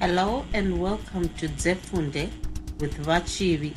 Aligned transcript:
Hello 0.00 0.46
and 0.54 0.80
welcome 0.80 1.28
to 1.36 1.46
Zefunde 1.46 2.30
with 2.80 3.04
Vachivi, 3.04 3.74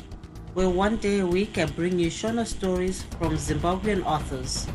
where 0.54 0.70
one 0.70 0.96
day 0.96 1.18
a 1.20 1.26
week 1.26 1.58
I 1.58 1.66
bring 1.66 1.98
you 1.98 2.08
Shona 2.08 2.46
stories 2.46 3.02
from 3.18 3.36
Zimbabwean 3.36 4.02
authors. 4.06 4.66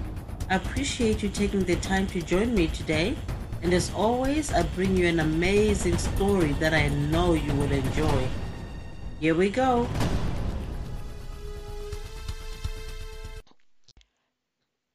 I 0.51 0.57
appreciate 0.57 1.23
you 1.23 1.29
taking 1.29 1.63
the 1.63 1.77
time 1.77 2.05
to 2.13 2.21
join 2.21 2.53
me 2.53 2.67
today, 2.67 3.15
and 3.63 3.73
as 3.73 3.91
always, 3.95 4.53
I 4.53 4.61
bring 4.75 4.95
you 4.95 5.07
an 5.07 5.21
amazing 5.21 5.97
story 5.97 6.51
that 6.61 6.75
I 6.75 6.89
know 7.09 7.33
you 7.33 7.51
will 7.55 7.71
enjoy. 7.71 8.27
Here 9.19 9.33
we 9.33 9.49
go. 9.49 9.87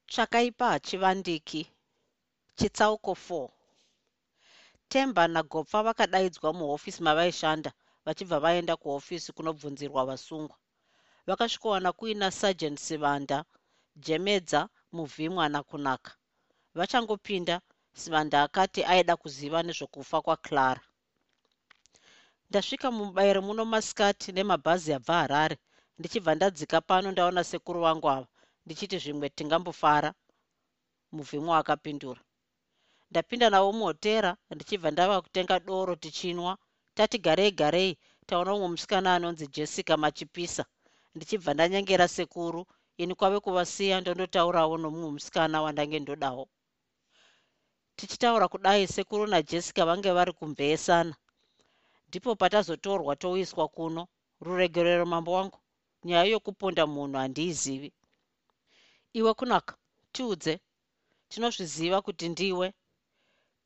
tsvakaipa 0.07 0.69
hachivandiki 0.71 1.67
chitsauko 2.57 3.13
4 3.13 3.64
temba 4.93 5.23
nagopfa 5.35 5.79
vakadaidzwa 5.87 6.49
muhofisi 6.59 7.01
mavaishanda 7.07 7.71
vachibva 8.05 8.39
vaenda 8.45 8.75
kuhofisi 8.83 9.33
kunobvunzirwa 9.37 10.03
vasungwa. 10.11 10.57
Vakasvikowana 11.27 11.91
kuina 11.99 12.31
sergeant 12.41 12.79
sivanda 12.87 13.39
jemedza 14.05 14.61
muvhimwa 14.97 15.45
nakunaka 15.49 16.13
vachangopinda 16.79 17.57
sivanda 18.01 18.37
akati 18.47 18.81
aida 18.93 19.15
kuziva 19.23 19.59
nezvokufa 19.63 20.19
kwaclara 20.25 20.83
ndasvika 22.49 22.89
mumubayiro 22.97 23.41
muno 23.47 23.63
masikati 23.73 24.29
nemabhazi 24.37 24.91
abva 24.99 25.15
harare 25.21 25.57
ndichibva 25.99 26.33
ndadzika 26.35 26.79
pano 26.89 27.09
ndaona 27.11 27.43
sekuru 27.51 27.79
vangu 27.87 28.07
ava 28.17 28.29
ndichiti 28.65 28.97
zvimwe 29.03 29.29
tingambofara 29.37 30.11
muvhimwa 31.15 31.55
akapindura 31.61 32.21
ndapinda 33.15 33.47
navo 33.51 33.71
muhotera 33.79 34.31
ndichibva 34.55 34.89
ndava 34.91 35.17
kutenga 35.25 35.57
doro 35.69 35.93
tichinwa. 36.03 36.53
Tati 36.97 37.17
garei 37.25 37.53
garei 37.61 37.93
taona 38.29 38.51
mumwe 38.53 38.69
musikana 38.75 39.09
anonzi 39.17 39.47
jessica 39.55 39.95
machipisa. 40.03 40.65
Ndichibva 41.15 41.51
ndanyengera 41.55 42.07
sekuru 42.17 42.63
ini 43.03 43.15
kwave 43.19 43.39
kuvasiya 43.45 43.97
ndondotaurawo 44.01 44.75
nomumwe 44.83 45.11
musikana 45.17 45.57
wandange 45.65 45.99
ndodawo. 46.03 46.45
Tichitaura 47.97 48.47
kudai 48.53 48.83
sekuru 48.95 49.25
najessica 49.33 49.83
vange 49.89 50.11
vari 50.17 50.33
kumbeesana. 50.39 51.15
Ndipo 52.09 52.31
patazotorwa 52.41 53.13
toiswa 53.23 53.69
kuno. 53.69 54.03
Ruregerero 54.45 55.07
mambo 55.07 55.31
wangu 55.39 55.59
nyaya 56.05 56.25
yokuponda 56.33 56.83
munhu 56.87 57.17
handiizivi. 57.23 57.91
Iwe 59.19 59.35
kunaka 59.39 59.73
tiudze. 60.13 60.55
Tinozviziva 61.31 61.99
kuti 62.03 62.27
ndiwe 62.29 62.75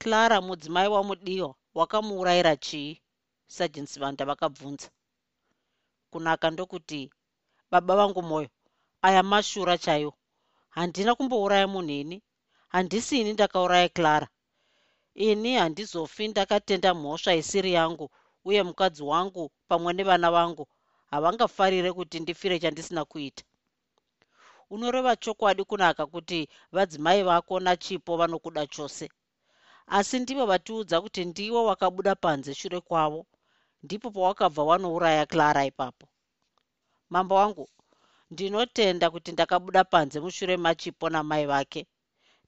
clara 0.02 0.40
mudzimai 0.46 0.88
wamudiwa 0.94 1.54
wakamuurayira 1.78 2.56
chii 2.56 3.00
sergeant 3.56 3.88
sivanda 3.92 4.24
vakabvunza. 4.30 4.88
Kunaka 6.10 6.46
ndokuti 6.50 7.10
baba 7.70 7.96
vangu 7.96 8.22
mwoyo 8.28 8.48
aya 9.06 9.22
mashura 9.22 9.74
chaiwo 9.84 10.12
handina 10.76 11.14
kumbouraya 11.14 11.66
munhu 11.72 11.90
ini? 12.02 12.16
Handisi 12.68 13.20
ini 13.20 13.32
ndakauraya 13.32 13.88
clara. 13.88 14.28
Ini 15.14 15.54
handizofi 15.60 16.28
ndakatenda 16.28 16.94
mhosva 16.94 17.34
isiri 17.34 17.72
yangu 17.72 18.06
uye 18.44 18.62
mukadzi 18.62 19.02
wangu 19.02 19.50
pamwe 19.68 19.92
nevana 19.92 20.30
vangu. 20.30 20.64
Havangafarire 21.10 21.92
kuti 21.92 22.20
ndifire 22.20 22.58
chandisina 22.62 23.04
kuita. 23.04 23.44
Unoreva 24.70 25.16
chokwadi 25.16 25.64
kunaka 25.64 26.06
kuti 26.06 26.48
vadzimai 26.72 27.22
vako 27.22 27.60
nachipo 27.60 28.16
vanokuda 28.16 28.66
chose 28.66 29.08
asi 29.90 30.18
ndivo 30.20 30.46
vatiudza 30.46 31.00
kuti 31.00 31.24
ndiwo 31.24 31.64
wakabuda 31.64 32.14
panze 32.14 32.54
shure 32.54 32.80
kwavo. 32.80 33.26
Ndipo 33.82 34.10
pawakabva 34.10 34.62
wanouraya 34.64 35.26
clara 35.26 35.64
ipapo. 35.64 36.06
Mambo 37.10 37.34
wangu 37.34 37.68
ndinotenda 38.30 39.10
kuti 39.10 39.32
ndakabuda 39.32 39.84
panze 39.84 40.20
mushure 40.20 40.56
machipo 40.56 41.10
namai 41.10 41.46
vake. 41.46 41.86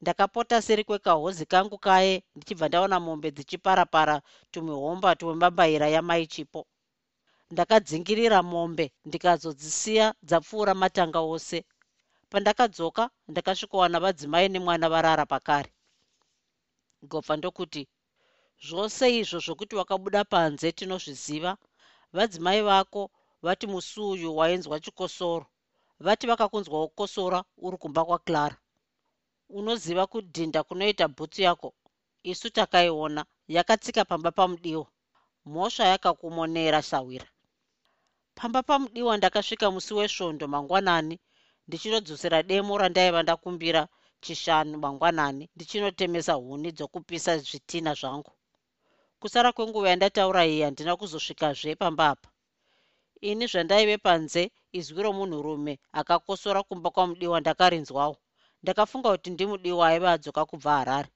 Ndakapota 0.01 0.63
seri 0.63 0.85
kwekahozi 0.85 1.47
kangu 1.47 1.79
kaye 1.79 2.23
ndichibva 2.37 2.69
ndaona 2.69 3.01
mombe 3.01 3.31
dzichiparapara 3.31 4.23
tumihomba 4.51 5.17
twemambaira 5.17 5.89
yamai 5.89 6.27
chipo. 6.27 6.67
Ndakadzingirira 7.51 8.43
mombe 8.43 8.93
ndikazodzisiya 9.05 10.15
dzapfuura 10.23 10.75
matanga 10.75 11.21
ose. 11.21 11.65
Pandakadzoka 12.31 13.11
ndakasvikowana 13.29 14.01
vadzimai 14.01 14.49
nemwana 14.49 14.89
varara 14.89 15.27
pakare 15.27 15.71
gobva 17.11 17.35
ndokuti 17.37 17.83
zvose 18.67 19.05
izvo 19.21 19.39
zvokuti 19.45 19.75
wakabuda 19.81 20.21
panze 20.33 20.69
tinozviziva 20.79 21.53
vadzimai 22.17 22.63
vako 22.69 23.03
vati 23.47 23.67
musi 23.73 24.01
uyu 24.13 24.29
wainzwa 24.39 24.77
chikosoro 24.85 25.47
vati 26.07 26.25
vakakunzwa 26.31 26.77
kukosora 26.89 27.39
uri 27.67 27.77
kumba 27.83 28.03
kwaclara 28.09 28.57
unoziva 29.59 30.05
kudhinda 30.13 30.61
kunoita 30.69 31.05
bhutsu 31.17 31.41
yako 31.47 31.69
isu 32.31 32.49
takaiona 32.57 33.23
yakatsika 33.55 34.03
pamba 34.11 34.31
pamudiwa 34.39 34.87
mhosva 35.51 35.85
yakakumonera 35.93 36.81
sawira 36.91 37.29
pamba 38.37 38.61
pamudiwa 38.69 39.13
ndakasvika 39.17 39.67
musi 39.75 39.93
wesvondo 39.99 40.45
mangwanani 40.53 41.17
ndichinodzosera 41.67 42.39
demo 42.49 42.73
randaiva 42.81 43.21
ndakumbira 43.23 43.83
chishanu 44.25 44.75
mangwanani 44.83 45.45
ndichinotemesa 45.55 46.33
huni 46.33 46.69
dzokupisa 46.77 47.33
zvitina 47.39 47.93
zvangu. 48.01 48.33
Kusara 49.21 49.49
kwenguva 49.53 49.89
yandataura 49.91 50.43
iyi 50.51 50.63
handina 50.67 50.93
kuzosvikazve 51.01 51.73
pamba 51.81 52.05
apa 52.13 52.29
ini 53.29 53.45
zvandaive 53.53 53.97
panze 54.07 54.43
izwi 54.79 55.01
romunhurume 55.05 55.75
akakosora 56.01 56.61
kumba 56.69 56.89
kwamudiwa 56.95 57.37
ndakarinzwawo. 57.41 58.17
Ndakafunga 58.63 59.09
kuti 59.13 59.29
ndimudiwa 59.31 59.85
aiva 59.89 60.09
adzoka 60.15 60.43
kubva 60.51 60.73
harare. 60.79 61.11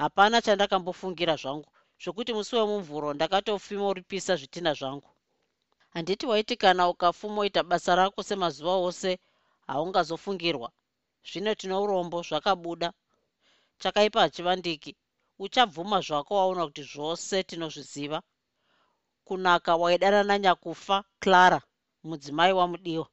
Hapana 0.00 0.36
chandakambofungira 0.44 1.34
zvangu 1.42 1.70
zvokuti 2.02 2.30
musi 2.36 2.52
wemumvuro 2.56 3.08
ndakatofimoripisa 3.14 4.32
zvitina 4.40 4.72
zvangu. 4.78 5.10
Handiti 5.94 6.24
waiti 6.30 6.54
kana 6.62 6.82
ukafumoita 6.92 7.60
basa 7.70 7.92
rako 7.98 8.20
semazuva 8.28 8.74
ose 8.88 9.10
haungazofungirwa 9.66 10.68
zvino 11.30 11.54
tino 11.54 11.82
urombo 11.82 12.22
zvakabuda. 12.22 12.92
Chakaipa 13.78 14.20
hachivandiki 14.20 14.96
uchabvuma 15.38 16.00
zvako 16.00 16.32
waona 16.36 16.64
kuti 16.66 16.82
zvose 16.82 17.42
tinozviziva. 17.42 18.22
Kunaka 19.24 19.76
waidanana 19.76 20.38
nyakufa 20.38 21.04
clara 21.20 21.60
mudzimai 22.04 22.52
wamudiwa. 22.52 23.06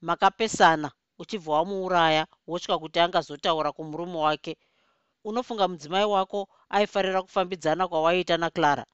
Makapesana 0.00 0.88
uchibva 1.18 1.52
wamuuraya 1.52 2.26
wotya 2.46 2.78
kuti 2.78 2.98
angazotaura 3.00 3.72
kumurume 3.72 4.18
wake. 4.18 4.56
Unofunga 5.24 5.68
mudzimai 5.68 6.04
wako 6.04 6.48
aifarira 6.68 7.22
kufambidzana 7.22 7.88
kwawaiita 7.88 8.36
naclara. 8.36 8.84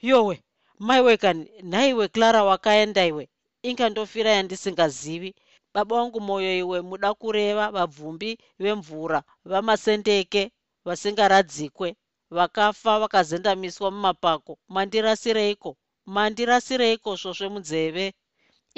Yowe 0.00 0.44
maiwe 0.78 1.16
kani 1.16 1.50
nhaiwe 1.62 2.08
clara 2.08 2.44
wakaenda 2.44 3.06
iwe. 3.06 3.28
Ingandofira 3.62 4.30
yandisingazivi 4.30 5.34
baba 5.74 5.96
wangu 5.96 6.20
mwoyo 6.20 6.52
iwe 6.62 6.78
muda 6.88 7.10
kureva 7.20 7.64
vabvumbi 7.76 8.30
vemvura 8.62 9.20
vamasendeke 9.50 10.42
vasingaradzikwe 10.86 11.88
vakafa 12.36 12.92
vakazendamiswa 13.02 13.90
mumapako. 13.90 14.52
Mandirasireiko? 14.74 15.70
Mandirasireiko 16.14 17.10
svosve 17.20 17.48
munzeve? 17.52 18.06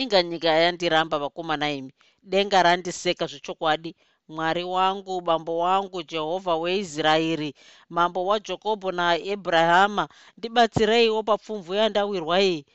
Inga 0.02 0.22
nyika 0.22 0.48
yandiramba 0.64 1.16
vakomana 1.18 1.66
imi. 1.78 1.92
Denga 2.22 2.62
randiseka 2.62 3.24
zvechokwadi. 3.26 3.96
Mwari 4.28 4.64
wangu 4.64 5.20
bambo 5.20 5.58
wangu 5.58 6.02
jehovha 6.02 6.56
weisraeri 6.56 7.54
mambo 7.88 8.26
wajokobho 8.26 8.92
naabrahama 8.92 10.08
ndibatsireiwo 10.38 11.22
papfumvu 11.22 11.74
yandawirwa 11.74 12.36
iyi 12.42 12.66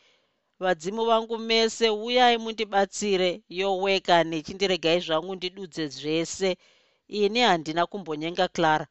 vadzimu 0.59 1.05
vangu 1.05 1.37
mese 1.37 1.89
uyai 1.89 2.37
mundibatsire. 2.37 3.41
Yoweka 3.49 4.15
nechindiregai 4.23 4.99
zvangu 5.05 5.35
ndidudze 5.35 5.87
zvese. 5.87 6.57
Ini 7.07 7.39
handina 7.39 7.85
kumbonyenga 7.85 8.47
clara. 8.47 8.87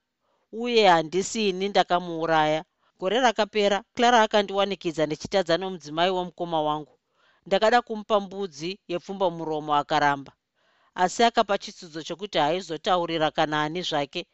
Uye 0.53 0.89
handisi 0.89 1.49
ini 1.49 1.69
ndakamuuraya. 1.69 2.65
Gore 2.99 3.21
rakapera 3.21 3.79
clara 3.97 4.19
akandiwanikidza 4.23 5.07
ndichitadza 5.07 5.55
nomudzimai 5.59 6.11
womukoma 6.11 6.63
wangu. 6.63 6.95
Ndakada 7.47 7.83
kumupa 7.83 8.21
mbudzi 8.21 8.79
yepfumba 8.89 9.31
muromo 9.31 9.75
akaramba. 9.75 10.33
Asi 10.95 11.25
akapa 11.25 11.59
chitsudzo 11.59 12.03
chokuti 12.03 12.39
haizotaurira 12.39 13.31
kana 13.31 13.63
ani 13.63 13.83
zvake. 13.83 14.27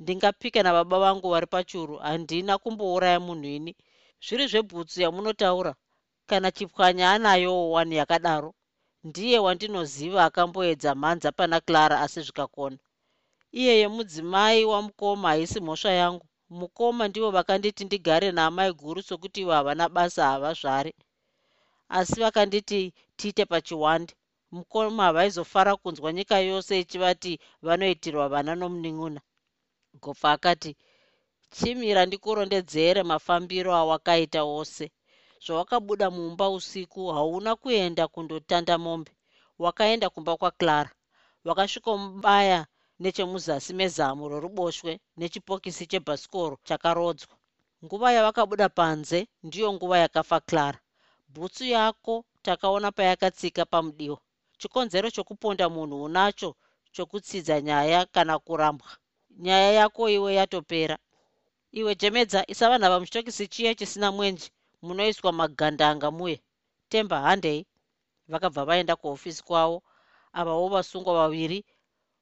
Ndingapika 0.00 0.62
nababa 0.62 0.98
vangu 0.98 1.30
vari 1.30 1.46
pachuru 1.46 1.96
handina 1.96 2.58
kumbouraya 2.58 3.20
munhu 3.20 3.48
ini. 3.58 3.76
Zviri 4.24 4.46
zvebhutsu 4.46 5.02
yamunotaura 5.02 5.74
kana 6.28 6.48
chipwanya 6.56 7.06
anayowo 7.14 7.64
wani 7.76 7.94
yakadaro 8.00 8.50
ndiye 9.08 9.38
wandinoziva 9.46 10.20
akamboedza 10.28 10.90
mhanza 11.00 11.28
pana 11.38 11.58
clara 11.66 11.96
asi 12.04 12.20
zvikakona. 12.26 12.78
Iyeye 13.60 13.86
mudzimai 13.94 14.64
wamukoma 14.72 15.28
haisi 15.28 15.60
mhosva 15.60 15.90
yangu. 16.02 16.26
Mukoma 16.50 17.08
ndivo 17.08 17.30
vakanditi 17.36 17.84
ndigare 17.84 18.28
naamai 18.32 18.72
guru 18.72 19.00
sokuti 19.02 19.40
ivo 19.40 19.52
havana 19.52 19.88
basa 19.88 20.22
havazvari 20.32 20.92
asi 21.98 22.16
vakanditi 22.20 22.80
tiite 23.16 23.44
pachiwande. 23.44 24.12
Mukoma 24.50 25.02
havaizofara 25.04 25.76
kunzwa 25.76 26.12
nyika 26.12 26.38
yose 26.38 26.80
ichivati 26.80 27.32
vanoitirwa 27.62 28.28
vana 28.28 28.52
nomunin'una. 28.54 29.20
Gofa 30.02 30.32
akati 30.32 30.76
chimira 31.54 32.06
ndikurondedzere 32.06 33.02
mafambiro 33.02 33.70
awakaita 33.74 34.40
ose 34.44 34.84
zvawakabuda 35.44 36.06
mumba 36.16 36.46
usiku 36.50 37.00
hauna 37.16 37.56
kuenda 37.56 38.04
kundotanda 38.08 38.74
mombe. 38.78 39.12
Wakaenda 39.58 40.10
kumba 40.10 40.36
kwaclara. 40.40 40.90
Wakasvikomubaya 41.44 42.66
nechemuzasi 43.02 43.72
mezamu 43.80 44.22
roruboshwe 44.30 44.92
nechipokisi 45.18 45.84
chebhasikoro 45.90 46.54
chakarodzwa. 46.68 47.34
Nguva 47.84 48.08
yavakabuda 48.16 48.68
panze 48.78 49.18
ndiyo 49.46 49.72
nguva 49.72 49.98
yakafa 49.98 50.38
clara. 50.48 50.78
Bhutsu 51.32 51.64
yako 51.64 52.14
takaona 52.42 52.88
payakatsika 52.96 53.62
pamudiwa 53.72 54.18
chikonzero 54.58 55.08
chokuponda 55.10 55.66
munhu 55.74 55.96
unacho 56.08 56.50
chokutsidza 56.94 57.56
nyaya 57.66 58.00
kana 58.14 58.34
kurambwa. 58.38 58.90
Nyaya 59.44 59.72
yako 59.72 60.02
iwe 60.16 60.30
yatopera. 60.38 60.96
Iwe 61.78 61.92
jemedza 62.00 62.40
isa 62.52 62.70
vanhu 62.70 63.00
muchitokisi 63.00 63.44
chiya 63.52 63.74
chisina 63.78 64.08
mwenje 64.16 64.48
munoiswa 64.82 65.30
magandanga 65.32 66.08
muye 66.10 66.36
temba 66.90 67.16
handei 67.26 67.66
vakabva 68.28 68.62
vaenda 68.68 68.94
kuhofisi 68.96 69.42
kwavo 69.42 69.82
avawo 70.38 70.68
vasungwa 70.74 71.12
vaviri 71.20 71.58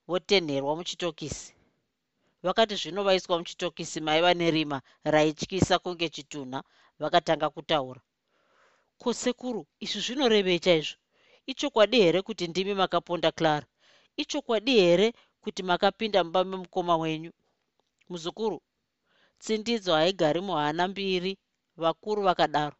votenherwa 0.08 0.76
muchitokisi. 0.76 1.54
Vakati 2.42 2.74
zvino 2.80 3.00
vaiswa 3.04 3.38
muchitokisi 3.38 4.00
maiva 4.00 4.34
nerima 4.34 4.78
raityisa 5.04 5.78
kunge 5.78 6.08
chitunha 6.08 6.62
vakatanga 7.00 7.50
kutaura. 7.50 8.00
Kosekuru 8.98 9.66
izvi 9.84 10.00
zvinorevei 10.04 10.60
chaizvo 10.64 10.96
ichokwadi 11.50 11.96
here 12.02 12.22
kuti 12.22 12.44
ndimi 12.48 12.74
makaponda 12.74 13.30
clara? 13.32 13.66
Ichokwadi 14.16 14.72
here 14.80 15.12
kuti 15.42 15.62
makapinda 15.62 16.24
mumba 16.24 16.44
memukoma 16.44 16.96
wenyu? 16.96 17.32
Muzukuru 18.08 18.58
tsindidzo 19.38 19.92
haigari 19.94 20.40
muhana 20.40 20.88
mbiri 20.88 21.32
vakuru 21.82 22.22
vakadaro. 22.22 22.76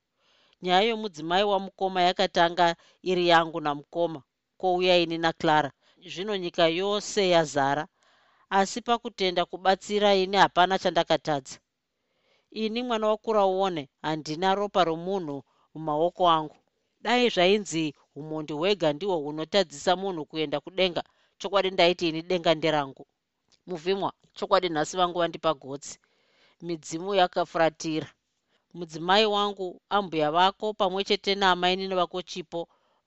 Nyaya 0.62 0.88
yomudzimai 0.88 1.44
wamukoma 1.44 2.00
yakatanga 2.08 2.67
iri 3.11 3.25
yangu 3.29 3.61
namukoma 3.61 4.20
kouya 4.61 4.96
ini 5.05 5.19
naclara. 5.19 5.70
Zvino 6.12 6.37
nyika 6.37 6.64
yose 6.69 7.29
yazara 7.35 7.85
asi 8.50 8.81
pakutenda 8.81 9.43
kubatsira 9.44 10.14
ini 10.14 10.37
hapana 10.37 10.79
chandakatadza. 10.79 11.58
Ini 12.50 12.82
mwana 12.82 13.06
wakura 13.08 13.46
uone 13.46 13.82
handina 14.02 14.55
ropa 14.55 14.85
romunhu 14.85 15.43
mumaoko 15.75 16.31
angu. 16.31 16.56
Dai 17.00 17.29
zvainzi 17.35 17.94
umondi 18.14 18.52
hwega 18.52 18.93
ndihwo 18.93 19.17
hunotadzisa 19.17 19.97
munhu 19.97 20.25
kuenda 20.26 20.61
kudenga. 20.61 21.02
Chokwadi 21.38 21.70
ndaiti 21.70 22.08
ini 22.08 22.23
denga 22.23 22.55
nderangu. 22.55 23.06
Muvhimwa 23.67 24.12
chokwadi 24.35 24.69
nhasi 24.69 24.97
vangu 24.97 25.19
vandipa 25.19 25.55
gotsi. 25.55 25.99
Midzimu 26.62 27.14
yakafuratira 27.14 28.08
mudzimai 28.76 29.26
wangu 29.35 29.81
ambuya 29.97 30.31
vako 30.37 30.67
pamwe 30.81 31.00
chete 31.09 31.32
naamaini 31.35 31.85
nevako 31.88 32.19
chipo 32.31 32.61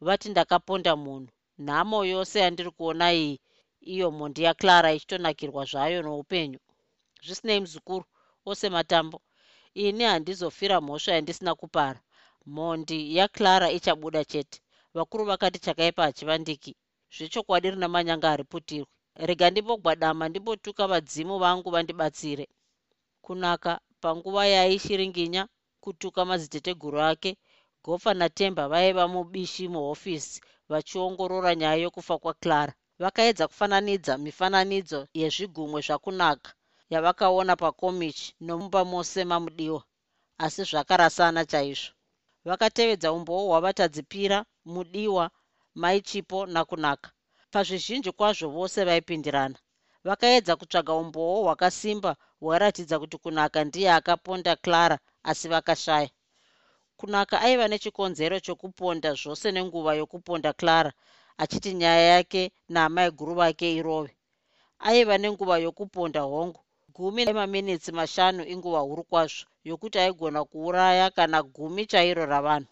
vati 0.05 0.29
ndakaponda 0.29 0.95
munhu. 0.95 1.29
Nhamo 1.65 1.97
yose 2.05 2.35
yandiri 2.43 2.71
kuona 2.77 3.07
iyi 3.13 3.33
iyo 3.93 4.07
mondi 4.17 4.41
yaclara 4.47 4.89
ichitonakirwa 4.97 5.61
zvayo 5.71 5.99
noupenyu. 6.01 6.59
Zvisinei 7.25 7.59
muzukuru 7.63 8.05
ose 8.49 8.69
matambo. 8.69 9.17
Ini 9.73 10.03
handizofira 10.03 10.81
mhosva 10.81 11.11
yandisina 11.15 11.55
kupara. 11.55 11.99
Mhondi 12.45 13.15
yaclara 13.17 13.67
ichabuda 13.77 14.21
chete. 14.25 14.61
Vakuru 14.93 15.25
vakati 15.25 15.59
chakaipa 15.59 16.03
hachivandiki. 16.03 16.75
Zvechokwadi 17.15 17.71
rina 17.71 17.87
manyanga 17.87 18.29
hariputirwe 18.29 18.87
rega 19.15 19.49
ndimbogwadama 19.49 20.29
ndimbotuka 20.29 20.87
vadzimu 20.87 21.39
vangu 21.39 21.69
vandibatsire. 21.71 22.45
Kunaka 23.21 23.79
panguva 24.01 24.43
yaishiringinya 24.47 25.47
kutuka 25.83 26.25
madziteteguru 26.29 26.99
ake 27.11 27.31
gofa 27.83 28.11
natemba 28.13 28.63
vaiva 28.71 29.07
mubishi 29.13 29.65
muhofisi 29.73 30.41
vachiongorora 30.69 31.55
nyaya 31.55 31.75
yokufa 31.83 32.17
kwaclara. 32.17 32.73
Vakaedza 33.03 33.47
kufananidza 33.47 34.13
mifananidzo 34.17 34.99
yezvigumwe 35.19 35.79
zvakunaka 35.87 36.49
yavakaona 36.93 37.53
pakomichi 37.55 38.27
nomumba 38.45 38.81
mose 38.91 39.21
mamudiwa 39.31 39.81
asi 40.45 40.63
zvakarasana 40.69 41.41
chaizvo. 41.51 41.91
Vakatevedza 42.47 43.11
umboo 43.17 43.43
hwavatadzipira 43.47 44.37
mudiwa 44.73 45.25
maichipo 45.81 46.45
nakunaka. 46.53 47.09
Pazvizhinji 47.51 48.11
kwazvo 48.11 48.47
vose 48.49 48.79
vaipindirana. 48.87 49.57
Vakaedza 50.07 50.55
kutsvaga 50.55 50.93
umboo 50.93 51.43
hwakasimba 51.43 52.11
hwairatidza 52.41 52.99
kuti 52.99 53.17
kunaka 53.17 53.63
ndiye 53.63 53.89
akaponda 53.91 54.55
clara 54.55 54.97
asi 55.23 55.47
vakashaya. 55.47 56.09
Kunaka 56.97 57.41
aiva 57.41 57.67
nechikonzero 57.67 58.39
chokuponda 58.39 59.13
zvose 59.13 59.51
nenguva 59.51 59.91
yokuponda 59.99 60.53
clara 60.53 60.91
achiti 61.37 61.73
nyaya 61.73 62.01
yake 62.15 62.51
naamai 62.69 63.11
guru 63.11 63.33
vake 63.35 63.67
irove. 63.79 64.11
Aiva 64.79 65.17
nenguva 65.17 65.57
yokuponda 65.65 66.21
hongu 66.21 66.61
gumi 66.95 67.25
maminitsi 67.33 67.91
mashanu 67.91 68.41
inguva 68.53 68.79
huru 68.79 69.03
kwazvo 69.03 69.45
yokuti 69.63 69.97
aigona 69.99 70.45
kuuraya 70.45 71.09
kana 71.09 71.43
gumi 71.43 71.85
chairo 71.85 72.25
ravanhu. 72.25 72.67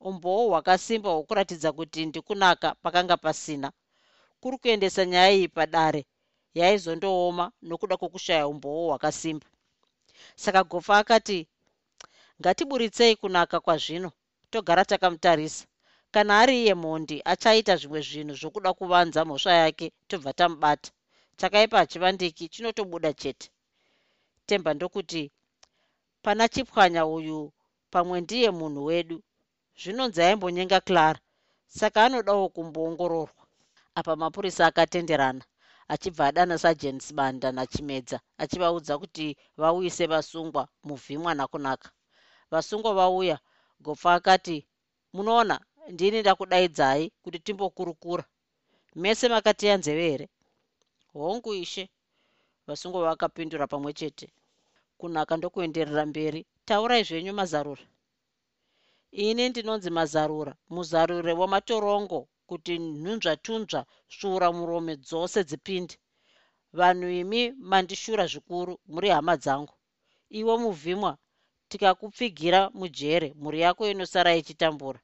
Umboo 0.00 0.48
hwakasimba 0.48 1.10
hwokuratidza 1.10 1.72
kuti 1.72 2.06
ndikunaka 2.06 2.74
pakanga 2.82 3.16
pasina. 3.16 3.68
Kuri 4.40 4.56
kuendesa 4.58 5.04
nyaya 5.06 5.32
iyi 5.32 5.48
padare 5.48 6.06
yaizondooma 6.54 7.52
nokuda 7.62 7.96
kwokushaya 7.96 8.48
umboo 8.48 8.86
hwakasimba. 8.88 9.46
Saka 10.36 10.64
gofa 10.64 10.98
akati 10.98 11.48
ngatiburitsei 12.40 13.14
kunaka 13.20 13.56
kwazvino 13.64 14.08
togara 14.52 14.82
takamutarisa. 14.90 15.64
Kana 16.14 16.32
ari 16.42 16.54
iye 16.62 16.74
mhondi 16.82 17.16
achaita 17.32 17.74
zvimwe 17.80 18.00
zvinhu 18.08 18.34
zvokuda 18.40 18.70
kuvanza 18.78 19.20
mhosva 19.28 19.52
yake 19.62 19.86
tobva 20.08 20.32
tamubata. 20.38 20.90
Chakaipa 21.38 21.76
hachivandiki 21.80 22.44
chinotobuda 22.52 23.10
chete. 23.20 23.46
Temba 24.46 24.70
ndokuti 24.74 25.22
pana 26.24 26.44
chipwanya 26.52 27.02
uyu 27.16 27.38
pamwe 27.92 28.16
ndiye 28.24 28.48
munhu 28.58 28.82
wedu. 28.90 29.18
Zvinonzi 29.80 30.20
aimbonyenga 30.22 30.80
clara. 30.88 31.20
Saka 31.78 31.98
anodawo 32.04 32.46
kumboongororwa. 32.54 33.42
Apa 33.98 34.12
mapurisa 34.20 34.62
akatenderana 34.66 35.44
achibva 35.92 36.24
adana 36.26 36.56
sajens 36.58 37.04
banda 37.18 37.48
nachimedza 37.56 38.18
achivaudza 38.42 38.94
kuti 39.02 39.26
vauyise 39.60 40.04
vasungwa 40.12 40.62
muvhimwa 40.86 41.32
nakunaka 41.38 41.88
vasungwa 42.54 42.94
vauya 42.98 43.36
gopfa 43.84 44.10
akati 44.18 44.56
munoona 45.14 45.56
ndini 45.94 46.18
ndakudaidzai 46.20 47.04
kuti 47.22 47.38
timbokurukura. 47.46 48.24
Mese 49.02 49.26
makatiya 49.34 49.74
nzeve 49.78 50.04
here? 50.10 50.26
Hongu 51.12 51.50
ishe 51.64 51.84
vasungwa 52.66 53.00
vakapindura 53.08 53.66
pamwe 53.72 53.92
chete. 53.98 54.26
Kunaka 54.98 55.32
ndokuenderera 55.36 56.04
mberi. 56.10 56.40
Taurai 56.68 57.04
zvenyu 57.08 57.32
mazarura. 57.40 57.84
Ini 59.24 59.48
ndinonzi 59.48 59.90
mazarura 59.98 60.52
muzarure 60.74 61.32
wamatorongo 61.40 62.18
kuti 62.48 62.72
nhunzvatunzva 62.78 63.80
svura 64.14 64.48
murome 64.56 64.94
dzose 65.06 65.40
dzipinde. 65.48 65.94
Vanhu 66.78 67.08
imi 67.22 67.40
mandishura 67.70 68.24
zvikuru 68.32 68.72
muri 68.92 69.08
hama 69.14 69.34
dzangu. 69.42 69.74
Iwe 70.38 70.54
muvhimwa 70.62 71.12
tikakupfigira 71.68 72.60
mujere 72.78 73.28
mhuri 73.40 73.60
yako 73.60 73.82
inosara 73.92 74.30
ichitambura. 74.40 75.00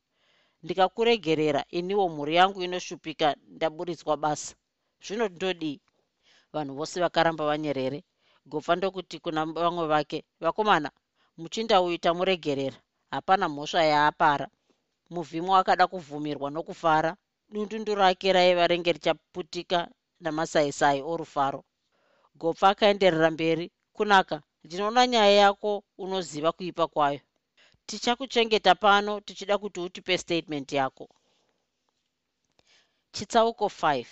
Ndikakuregerera 0.63 1.65
iniwo 1.79 2.05
mhuri 2.15 2.35
yangu 2.41 2.59
inoshupika 2.63 3.37
ndaburitswa 3.57 4.17
basa. 4.17 4.55
Zvino 5.05 5.29
ndodii? 5.29 5.81
Vanhu 6.53 6.75
vose 6.79 6.97
vakaramba 7.01 7.45
vanyerere. 7.51 7.99
Gopfa 8.51 8.77
ndokuti 8.77 9.17
kuna 9.25 9.41
vamwe 9.47 9.87
vake 9.87 10.19
vakomana 10.41 10.91
muchinda 11.39 11.81
uyu 11.83 11.99
tamuregerera 11.99 12.77
hapana 13.11 13.49
mhosva 13.49 13.83
yaapara. 13.93 14.47
Muvhimo 15.11 15.57
akada 15.57 15.87
kuvhumirwa 15.87 16.49
nokufara. 16.51 17.17
Dundundu 17.53 17.95
rake 17.95 18.33
raiva 18.33 18.67
renge 18.67 18.93
richaputika 18.93 19.79
namasaisai 20.21 21.01
orufaro. 21.03 21.65
Gopfa 22.35 22.69
akaenderera 22.69 23.31
mberi. 23.31 23.67
Kunaka 23.93 24.43
ndinoona 24.65 25.07
nyaya 25.07 25.31
yako 25.43 25.85
unoziva 25.99 26.53
kuipa 26.53 26.87
kwayo. 26.95 27.21
Tichakuchengeta 27.87 28.75
pano 28.75 29.21
tichida 29.21 29.59
kuti 29.59 29.81
utipe 29.81 30.19
statement 30.19 30.73
yako. 30.73 31.09
Chitsauko 33.13 33.67
5 33.67 34.07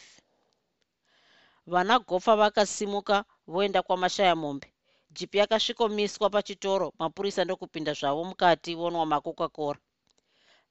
vana 1.66 1.98
gofa 1.98 2.36
vakasimuka 2.36 3.24
voenda 3.46 3.82
kwamashaya 3.82 4.36
mombe 4.36 4.68
jipi 5.10 5.38
yakasvikomiswa 5.38 6.30
pachitoro 6.30 6.86
mapurisa 6.98 7.44
ndokupinda 7.44 7.92
zvavo 7.98 8.22
mukati 8.24 8.70
vonwa 8.74 9.06
macoca-cora 9.12 9.80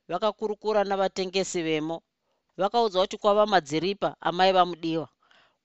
vakakurukura 0.10 0.82
navatengesi 0.84 1.62
vemo. 1.68 1.98
Vakaudzwa 2.60 3.02
kuti 3.04 3.18
kwava 3.18 3.46
madziripa 3.46 4.10
amaiva 4.28 4.64
mudiwa 4.70 5.08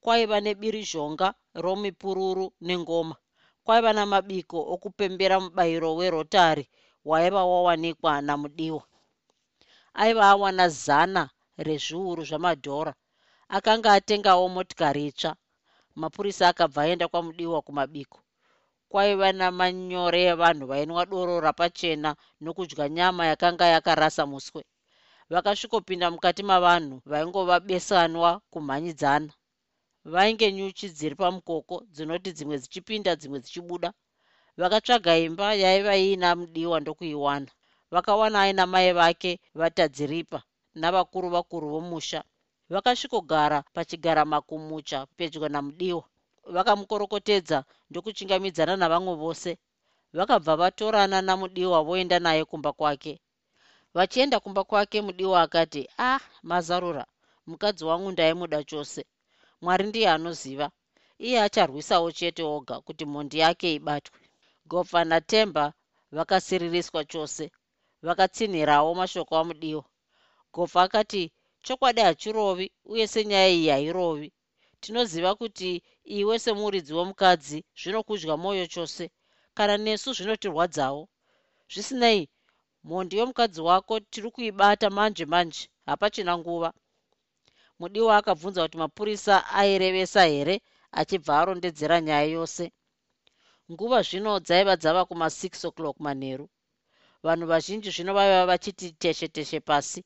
kwaiva 0.03 0.37
nebirizhonga 0.41 1.29
romipururu 1.55 2.47
nengoma 2.67 3.17
kwaiva 3.65 3.91
namabiko 3.97 4.59
okupembera 4.75 5.37
mubayiro 5.45 5.89
werotari 5.99 6.65
waiva 7.11 7.43
wawanikwa 7.51 8.13
namudiwa. 8.27 8.83
Aiva 10.03 10.25
awana 10.33 10.67
zana 10.85 11.23
rezviuru 11.67 12.23
zvamadhora 12.29 12.93
akanga 13.57 13.89
atengawo 13.99 14.45
motikari 14.55 15.03
itsva. 15.11 15.33
Mapurisa 16.01 16.45
akabva 16.49 16.81
aenda 16.83 17.07
kwamudiwa 17.13 17.59
kumabiko. 17.67 18.19
Kwaiva 18.91 19.29
namanyore 19.33 20.21
evanhu 20.33 20.65
vainwa 20.71 21.03
doro 21.11 21.35
rapachena 21.47 22.11
nokudya 22.43 22.87
nyama 22.97 23.23
yakanga 23.31 23.67
yakarasa 23.75 24.23
muswe. 24.31 24.63
Vakasvikopinda 25.33 26.07
mukati 26.11 26.43
mavanhu 26.51 26.97
vaingovabesanwa 27.11 28.31
kumhanyidzana 28.53 29.33
vainge 30.05 30.47
nyuchi 30.53 30.87
dziri 30.97 31.15
pamukoko 31.21 31.75
dzinoti 31.95 32.31
dzimwe 32.37 32.57
dzichipinda 32.61 33.13
dzimwe 33.21 33.39
dzichibuda. 33.43 33.89
Vakatsvaga 34.61 35.13
imba 35.27 35.47
yaiva 35.63 35.95
iina 36.05 36.29
mudiwa 36.39 36.77
ndokuiwana. 36.81 37.51
Vakawana 37.93 38.39
aina 38.45 38.65
mai 38.73 38.93
vake 38.93 39.33
vatadziripa 39.61 40.39
navakuru 40.81 41.29
vakuru 41.35 41.67
vomusha. 41.73 42.21
Vakasvikogara 42.73 43.59
pachigara 43.75 44.23
makumucha 44.25 44.99
pedyo 45.17 45.49
namudiwa. 45.49 46.05
Vakamukorokotedza 46.55 47.59
ndokuchingamidzana 47.91 48.75
navamwe 48.77 49.15
vose. 49.23 49.51
Vakabva 50.17 50.57
vatorana 50.57 51.19
namudiwa 51.23 51.79
voenda 51.87 52.19
naye 52.19 52.45
kumba 52.45 52.73
kwake. 52.73 53.21
Vachienda 53.95 54.41
kumba 54.41 54.65
kwake 54.65 54.99
mudiwa 55.07 55.43
akati 55.43 55.89
ah 55.99 56.21
mazarura. 56.43 57.05
Mukadzi 57.47 57.85
wangu 57.85 58.11
ndaimuda 58.13 58.65
chose 58.65 59.05
mwari 59.63 59.85
ndiye 59.89 60.09
anoziva. 60.17 60.67
Iye 61.27 61.39
acharwisawo 61.47 62.09
chete 62.19 62.43
oga 62.57 62.75
kuti 62.87 63.05
mhondi 63.11 63.37
yake 63.45 63.67
ibatwe. 63.79 64.19
Gopfa 64.71 65.01
natemba 65.11 65.65
vakasiririswa 66.17 67.01
chose. 67.13 67.45
Vakatsinhirawo 68.07 68.91
mashoko 69.01 69.33
amudiwa 69.41 69.85
gopfa 70.55 70.81
akati 70.87 71.23
chokwadi 71.65 72.01
hachirovi 72.07 72.67
uye 72.93 73.05
senyaya 73.13 73.49
iyi 73.57 73.69
hairovi. 73.75 74.29
Tinoziva 74.81 75.31
kuti 75.41 75.71
iwe 76.19 76.35
semuridzi 76.45 76.93
womukadzi 76.99 77.59
zvinokudya 77.81 78.35
mwoyo 78.43 78.67
chose. 78.75 79.05
Kana 79.57 79.75
nesu 79.85 80.09
zvinotirwadzawo 80.17 81.03
zvisinei 81.73 82.23
mhondi 82.85 83.15
yomukadzi 83.19 83.61
wako 83.69 83.95
tiri 84.11 84.31
kuibata 84.35 84.87
manje 84.91 85.25
manje 85.33 85.63
hapachina 85.87 86.33
nguva 86.39 86.71
mudiwa 87.83 88.17
akabvunza 88.17 88.63
kuti 88.63 88.79
mapurisa 88.83 89.35
airevesa 89.61 90.23
here 90.33 90.57
achibva 91.01 91.33
arondedzera 91.41 91.97
nyaya 92.07 92.29
yose? 92.37 92.65
Nguva 93.73 93.99
zvino 94.07 94.33
dzaiva 94.47 94.75
dzava 94.81 95.03
kuma6 95.11 95.67
o'clock 95.69 95.97
manheru 96.07 96.47
vanhu 97.25 97.45
vazhinji 97.53 97.91
zvino 97.95 98.13
vaiva 98.19 98.47
vachiti 98.51 98.87
teshe 99.03 99.29
teshe 99.29 99.61
pasi. 99.69 100.01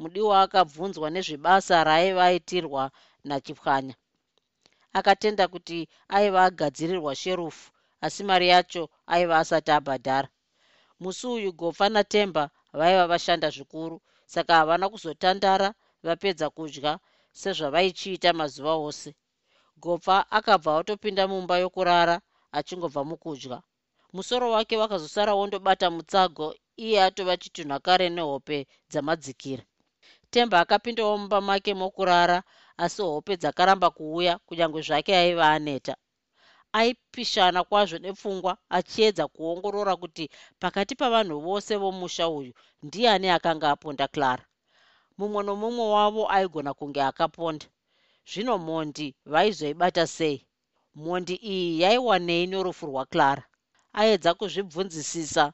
Mudiwa 0.00 0.34
akabvunzwa 0.44 1.06
nezvebasa 1.14 1.84
raaiva 1.88 2.22
aitirwa 2.28 2.82
nachipwanya 3.28 3.94
akatenda 4.98 5.44
kuti 5.52 5.78
aiva 6.16 6.40
agadzirirwa 6.48 7.12
sherufu 7.22 7.72
asi 8.04 8.22
mari 8.28 8.48
yacho 8.48 8.82
aiva 9.14 9.34
asati 9.42 9.70
abhadhara. 9.78 10.28
Musi 11.00 11.26
uyu 11.26 11.52
gofa 11.52 11.86
natemba 11.88 12.44
vaiva 12.78 13.04
vashanda 13.12 13.48
zvikuru 13.50 13.96
saka 14.26 14.52
havana 14.54 14.88
kuzotandara 14.88 15.68
vapedza 16.02 16.50
kudya 16.50 16.92
sezvavaichiita 17.32 18.32
mazuva 18.32 18.74
ose. 18.74 19.10
Gopfa 19.82 20.16
akabva 20.30 20.70
atopinda 20.78 21.28
mumba 21.28 21.58
yokurara 21.62 22.16
achingobva 22.58 23.04
mukudya. 23.04 23.58
Musoro 24.12 24.50
wake 24.50 24.76
wakazosara 24.76 25.32
wondobata 25.34 25.90
mutsago 25.90 26.54
iye 26.76 26.98
atova 27.02 27.36
chitunhakare 27.36 28.08
nehope 28.08 28.66
dzamadzikira. 28.90 29.62
Temba 30.30 30.60
akapindawo 30.60 31.18
mumba 31.18 31.40
make 31.40 31.74
mokurara 31.74 32.38
asi 32.84 33.02
hope 33.02 33.36
dzakaramba 33.36 33.90
kuuya 33.90 34.38
kunyange 34.46 34.80
zvake 34.86 35.12
aiva 35.16 35.46
aneta. 35.56 35.94
Aipishana 36.72 37.64
kwazvo 37.64 37.98
nepfungwa 37.98 38.52
achiedza 38.76 39.24
kuongorora 39.28 39.96
kuti 39.96 40.24
pakati 40.60 40.94
pavanhu 41.00 41.40
vose 41.40 41.76
vomusha 41.76 42.28
uyu 42.28 42.52
ndiani 42.82 43.28
akanga 43.36 43.70
aponda 43.70 44.06
clara 44.08 44.44
mumwe 45.18 45.40
nomumwe 45.46 45.84
wavo 45.94 46.22
aigona 46.36 46.70
kunge 46.78 47.00
akaponda. 47.10 47.66
Zvino 48.30 48.58
mhondi 48.58 49.06
vaizoibata 49.32 50.04
sei? 50.06 50.38
Mhondi 50.94 51.34
iyi 51.52 51.80
yaiwanei 51.82 52.46
norufu 52.46 52.84
rwaclara 52.90 53.42
aedza 53.98 54.30
kuzvibvunzisisa 54.38 55.44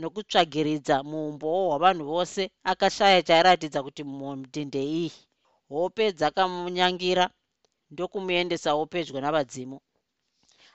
nokutsvagiridza 0.00 0.96
muumbowo 1.08 1.60
hwavanhu 1.68 2.04
vose 2.12 2.42
akashaya 2.70 3.20
chairatidza 3.28 3.80
kuti 3.86 4.02
mhondi 4.04 4.60
ndeiyi. 4.68 5.12
Hope 5.68 6.04
dzakamunyangira 6.18 7.24
ndokumuendesawo 7.92 8.82
pedyo 8.92 9.20
navadzimu. 9.20 9.78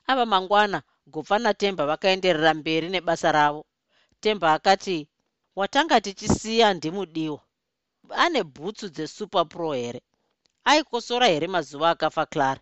Ava 0.10 0.26
mangwana 0.32 0.80
gopfa 1.14 1.38
natemba 1.40 1.84
vakaenderera 1.92 2.52
mberi 2.60 2.88
nebasa 2.90 3.32
ravo. 3.38 3.66
Temba 4.22 4.48
akati 4.54 4.98
watanga 5.56 6.02
tichisiya 6.02 6.68
ndimudiwa 6.74 7.40
ane 8.10 8.44
bhutsu 8.44 8.90
dzesuperpro 8.90 9.72
here? 9.74 10.02
Aikosora 10.66 11.28
here 11.28 11.48
mazuva 11.48 11.90
akafa 11.90 12.26
clara? 12.26 12.62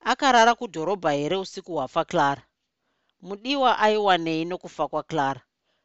Akarara 0.00 0.54
kudhorobha 0.54 1.12
here 1.12 1.36
usiku 1.36 1.72
hwafa 1.72 2.04
clara? 2.04 2.42
Mudiwa 3.22 3.78
aiwanei 3.78 4.44
nokufa 4.44 4.88
kwaclara? 4.88 5.40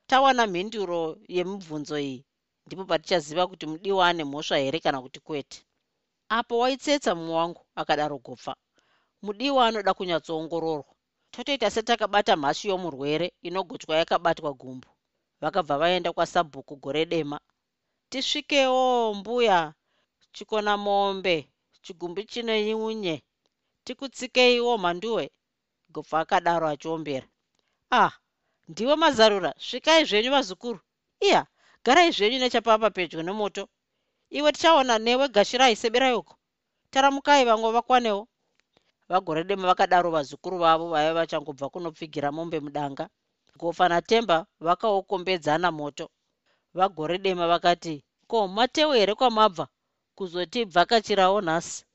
Tawana 0.08 0.48
mhinduro 0.48 1.17
yemibvunzo 1.27 2.00
iyi 2.00 2.25
ndipo 2.65 2.86
patichaziva 2.86 3.48
kuti 3.48 3.65
mudiwa 3.65 4.08
ane 4.10 4.24
mhosva 4.24 4.58
here 4.58 4.79
kana 4.79 5.01
kuti 5.01 5.20
kwete? 5.20 5.65
Apo 6.29 6.60
waitsetsa 6.60 7.15
mumwe 7.15 7.36
wangu 7.36 7.65
akadaro 7.75 8.17
gopfa. 8.17 8.55
Mudiwa 9.22 9.67
anoda 9.67 9.93
kunyatsoongororwa. 9.93 10.93
Totoita 11.31 11.72
setakabata 11.72 12.36
mhashu 12.38 12.67
yomurwere 12.67 13.34
inogotywa 13.41 13.98
yakabatwa 13.98 14.53
gumbu. 14.53 14.88
Vakabva 15.41 15.77
vaenda 15.77 16.13
kwasabhuku 16.13 16.75
gore 16.75 17.05
dema 17.05 17.39
tisvikewo 18.11 19.13
mbuya 19.17 19.59
chikona 20.35 20.73
mombe 20.85 21.35
chigumbu 21.83 22.21
chino 22.31 22.53
iunye 22.71 23.15
tikutsikeiwo 23.85 24.73
mhanduwe 24.81 25.25
gopfa 25.93 26.17
akadaro 26.23 26.65
achiombera. 26.73 27.27
Ah 28.01 28.11
ndiwo 28.69 28.93
mazarura 29.03 29.51
svikai 29.65 30.05
zvenyu 30.09 30.31
vazukuru. 30.35 30.79
Iya 31.27 31.41
garai 31.85 32.11
zvenyu 32.15 32.37
nechapapa 32.39 32.89
pedyo 32.95 33.19
nemoto. 33.23 33.63
Iwe 34.37 34.49
tichaona 34.55 34.95
newe 35.05 35.25
gashirai 35.35 35.75
seberai 35.81 36.13
uko 36.21 36.33
taramukai 36.91 37.45
vamwe 37.45 37.69
vakwanewo. 37.75 38.23
Vagore 39.09 39.43
dema 39.43 39.67
vakadaro 39.71 40.11
vazukuru 40.11 40.57
vavo 40.63 40.85
vaiva 40.93 41.13
vachangobva 41.19 41.69
kunopfigira 41.69 42.31
mombe 42.31 42.59
mudanga. 42.59 43.05
Gofa 43.59 43.85
natemba 43.89 44.37
vakaokombedzana 44.59 45.71
moto 45.71 46.05
vagore 46.77 47.17
dema 47.17 47.45
vakati 47.47 47.95
ko 48.29 48.47
matewo 48.47 48.93
here 48.99 49.13
kwamabva? 49.19 49.65
Kuzotibvakachirawo 50.17 51.39
nhasi. 51.47 51.85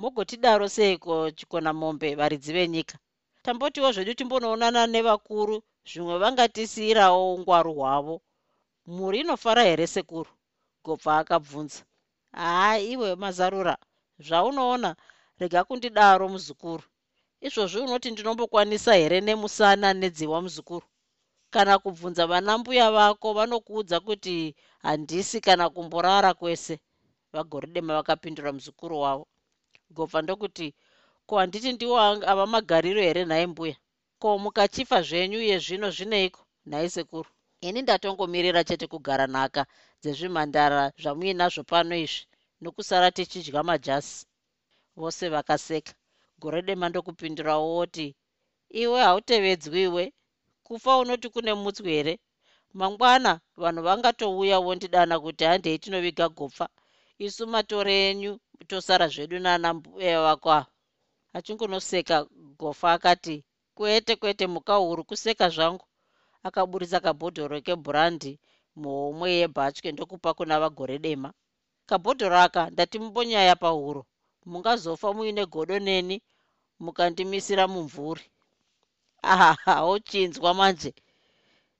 Mogotidaro 0.00 0.66
seiko 0.76 1.14
chikona 1.36 1.70
mombe 1.80 2.08
varidzi 2.18 2.52
venyika? 2.56 2.96
Tambotiwo 3.44 3.88
zvedu 3.94 4.12
timbonoonana 4.18 4.80
nevakuru 4.92 5.56
zvimwe 5.90 6.14
vangatisiyirawo 6.22 7.20
ungwaru 7.34 7.72
hwavo. 7.78 8.16
Mhuri 8.86 9.18
inofara 9.20 9.62
here 9.68 9.86
sekuru? 9.94 10.30
Gopfa 10.84 11.12
akabvunza. 11.20 11.82
Haa 12.32 12.78
iwe 12.92 13.08
mazarura 13.22 13.74
zvaunoona 14.26 14.90
rega 15.40 15.64
kundidaro 15.64 16.28
muzukuru. 16.32 16.84
Izvozvi 17.46 17.78
unoti 17.80 18.08
ndinombokwanisa 18.10 18.92
here 19.00 19.20
nemusana 19.20 19.88
nedziwa 19.94 20.38
muzukuru 20.44 20.86
kana 21.54 21.74
kubvunza 21.82 22.22
vana 22.30 22.52
mbuya 22.58 22.86
vako 22.96 23.28
vanokuudza 23.38 23.96
kuti 24.06 24.54
handisi 24.84 25.40
kana 25.46 25.64
kumborara 25.74 26.34
kwese. 26.34 26.74
Vagoridema 27.32 27.92
vakapindura 27.98 28.50
muzukuru 28.52 28.96
wavo. 29.04 29.26
Gopfa 29.90 30.22
ndokuti 30.22 30.74
ko 31.26 31.32
handiti 31.38 31.72
ndiwo 31.72 31.96
ava 32.30 32.46
magariro 32.46 33.00
here 33.02 33.22
nhaye 33.24 33.46
mbuya? 33.46 33.76
Ko 34.20 34.38
mukachifa 34.38 34.98
zvenyu 35.02 35.40
yezvino 35.50 35.90
zvineiko? 35.96 36.40
Nhaye 36.66 36.88
sekuru. 36.94 37.28
Ini 37.60 37.82
ndatongomirira 37.82 38.64
chete 38.64 38.86
kugara 38.86 39.26
nhaka 39.26 39.62
dzezvimhandara 40.02 40.92
zvamuinazvo 41.02 41.62
pano 41.70 41.94
izvi 42.04 42.26
nokusara 42.62 43.10
tichidya 43.10 43.62
majasi. 43.62 44.26
Vose 44.96 45.28
vakaseka. 45.34 45.92
Gore 46.40 46.62
dema 46.62 46.88
ndokupindurawo 46.88 47.68
oti 47.82 48.06
iwe 48.82 48.98
hautevedzwiwe 49.06 50.12
kufa 50.70 50.92
unoti 51.02 51.28
kune 51.34 51.52
mutswi 51.62 51.92
here? 51.96 52.14
Mangwana 52.78 53.32
vanhu 53.62 53.82
vangatouya 53.88 54.56
wondidana 54.66 55.14
kuti 55.24 55.44
handei 55.50 55.78
tinoviga 55.82 56.26
gopfa 56.38 56.66
isu 57.26 57.44
matore 57.52 57.94
enyu 58.10 58.32
tosara 58.70 59.06
zvedu 59.12 59.38
nana 59.44 59.68
mbuya 59.76 60.18
vako 60.26 60.48
ava. 60.58 60.66
Achingonoseka 61.36 62.16
gofa 62.60 62.88
akati 62.96 63.36
kwete 63.76 64.12
kwete 64.20 64.44
mukauru 64.54 65.02
kuseka 65.08 65.46
zvangu. 65.54 65.86
Akaburisa 66.46 66.98
kabhodhoro 67.04 67.56
kebhurandi 67.66 68.32
muhomwe 68.80 69.28
yebhatye 69.40 69.88
ndokupa 69.92 70.30
kuna 70.38 70.54
vagore 70.62 70.96
dema. 71.04 71.30
Kabhodhoro 71.88 72.36
aka 72.46 72.62
ndati 72.72 72.96
mumbonyaya 73.02 73.54
pahuro. 73.62 74.02
Mungazofa 74.50 75.08
muine 75.16 75.42
godo 75.54 75.76
neni 75.86 76.16
mukandimisira 76.84 77.64
mumvuri 77.72 78.24
aha 79.22 79.82
ochinzwa 79.92 80.54
manje. 80.54 80.94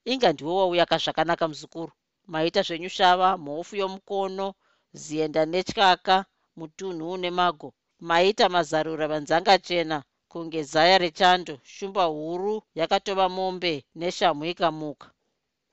Inga 0.04 0.32
ndiwe 0.32 0.52
wauyaka 0.52 0.96
zvakanaka 0.98 1.48
muzukuru. 1.48 1.92
Maita 2.26 2.62
zvenyu 2.62 2.88
shava 2.88 3.36
mhofu 3.38 3.76
yomukono 3.76 4.54
zienda 4.92 5.46
netyaka 5.46 6.24
mutunhu 6.56 7.12
une 7.12 7.30
mago. 7.30 7.74
Maita 8.00 8.48
mazarura 8.48 9.08
vanzanga 9.08 9.58
chena 9.58 10.02
kunge 10.28 10.62
zaya 10.62 10.98
rechando 10.98 11.58
shumba 11.64 12.04
huru 12.04 12.62
yakatova 12.74 13.28
mombe 13.28 13.84
neshamhu 13.94 14.44
ikamuka. 14.44 15.10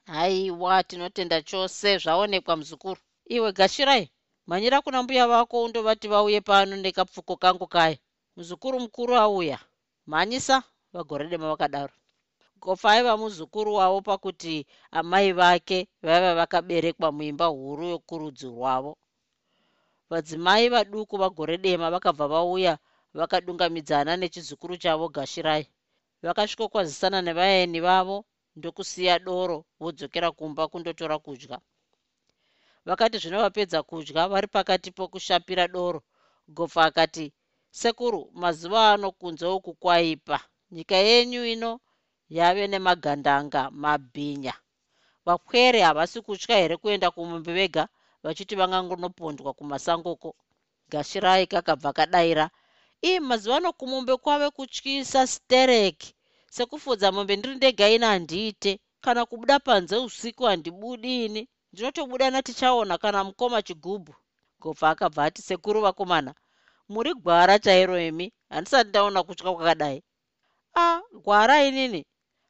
Haiwa 0.05 0.83
tinotenda 0.83 1.41
chose 1.41 1.97
zvaonekwa 1.97 2.55
muzukuru. 2.57 3.01
Iwe 3.25 3.51
gashirai 3.51 4.11
mhanyira 4.47 4.81
kuna 4.81 5.03
mbuya 5.03 5.27
vako 5.27 5.63
undovati 5.63 6.07
vauye 6.07 6.41
pano 6.41 6.75
nekapfuko 6.75 7.35
kangu 7.35 7.67
kaya. 7.67 7.97
Muzukuru 8.35 8.79
mukuru 8.79 9.15
auya. 9.15 9.59
Mhanyisa 10.07 10.63
vagore 10.97 11.27
dema 11.29 11.47
vakadaro. 11.53 11.93
Gofa 12.61 12.91
aiva 12.91 13.17
muzukuru 13.17 13.71
wavo 13.79 14.01
pakuti 14.01 14.65
amai 14.91 15.31
vake 15.31 15.87
vaiva 16.01 16.31
vakaberekwa 16.39 17.11
muimba 17.11 17.45
huru 17.45 17.83
yokurudzi 17.93 18.47
rwavo. 18.47 18.97
Vadzimai 20.09 20.69
vaduku 20.69 21.17
vagore 21.17 21.57
dema 21.57 21.91
vakabva 21.91 22.27
vauya 22.27 22.73
vakadungamidzana 23.13 24.11
nechizukuru 24.17 24.77
chavo 24.77 25.07
gashirai. 25.15 25.65
Vakasvikokwazisana 26.23 27.21
nevaeni 27.21 27.79
vavo 27.79 28.25
ndokusiya 28.55 29.19
doro 29.19 29.57
vodzokera 29.79 30.31
kumba 30.31 30.67
kundotora 30.67 31.19
kudya. 31.19 31.57
Vakati 32.85 33.17
zvino 33.21 33.37
vapedza 33.45 33.83
kudya 33.83 34.27
vari 34.31 34.47
pakati 34.47 34.91
pokushapira 34.91 35.67
doro. 35.67 36.01
Gofa 36.47 36.83
akati 36.89 37.33
sekuru 37.71 38.31
mazuva 38.33 38.93
ano 38.93 39.11
kunze 39.11 39.45
uku 39.45 39.73
kwaipa 39.73 40.39
nyika 40.75 40.95
yenyu 40.95 41.41
ino 41.53 41.71
yave 42.37 42.63
nemagandanga 42.67 43.61
mabhinya. 43.71 44.53
Vakwere 45.25 45.79
havasi 45.87 46.21
kutya 46.21 46.55
here 46.61 46.77
kuenda 46.77 47.11
kumombe 47.11 47.51
vega 47.53 47.83
vachiti 48.23 48.55
vangangonopondwa 48.55 49.53
kumasangoko? 49.53 50.35
Gashirai 50.91 51.47
kakabva 51.47 51.93
kadayira 51.93 52.45
ii 53.03 53.19
mazuva 53.19 53.57
ano 53.57 53.69
kumombe 53.79 54.13
kwave 54.23 54.49
kutyisa 54.49 55.27
stereki 55.27 56.09
sekufudza 56.55 57.07
mombe 57.11 57.35
ndiri 57.35 57.55
ndega 57.55 57.89
ina 57.89 58.07
handiite. 58.07 58.79
Kana 59.01 59.25
kubuda 59.25 59.59
panze 59.59 59.95
usiku 59.97 60.43
handibudi 60.43 61.25
ini. 61.25 61.41
Ndinotobuda 61.73 62.31
natichaona 62.31 62.97
kana 62.97 63.23
mukoma 63.23 63.61
chigubhu. 63.61 64.13
Gobva 64.61 64.89
akabva 64.89 65.21
ati 65.27 65.41
sekuru 65.41 65.81
vakomana 65.81 66.31
muri 66.89 67.13
gwara 67.13 67.59
chairo 67.59 67.95
imi. 68.09 68.33
Handisati 68.49 68.89
ndaona 68.89 69.23
kutya 69.23 69.51
kwakadai 69.53 70.03
a 70.79 71.01
gwara 71.23 71.63
inini. 71.67 72.05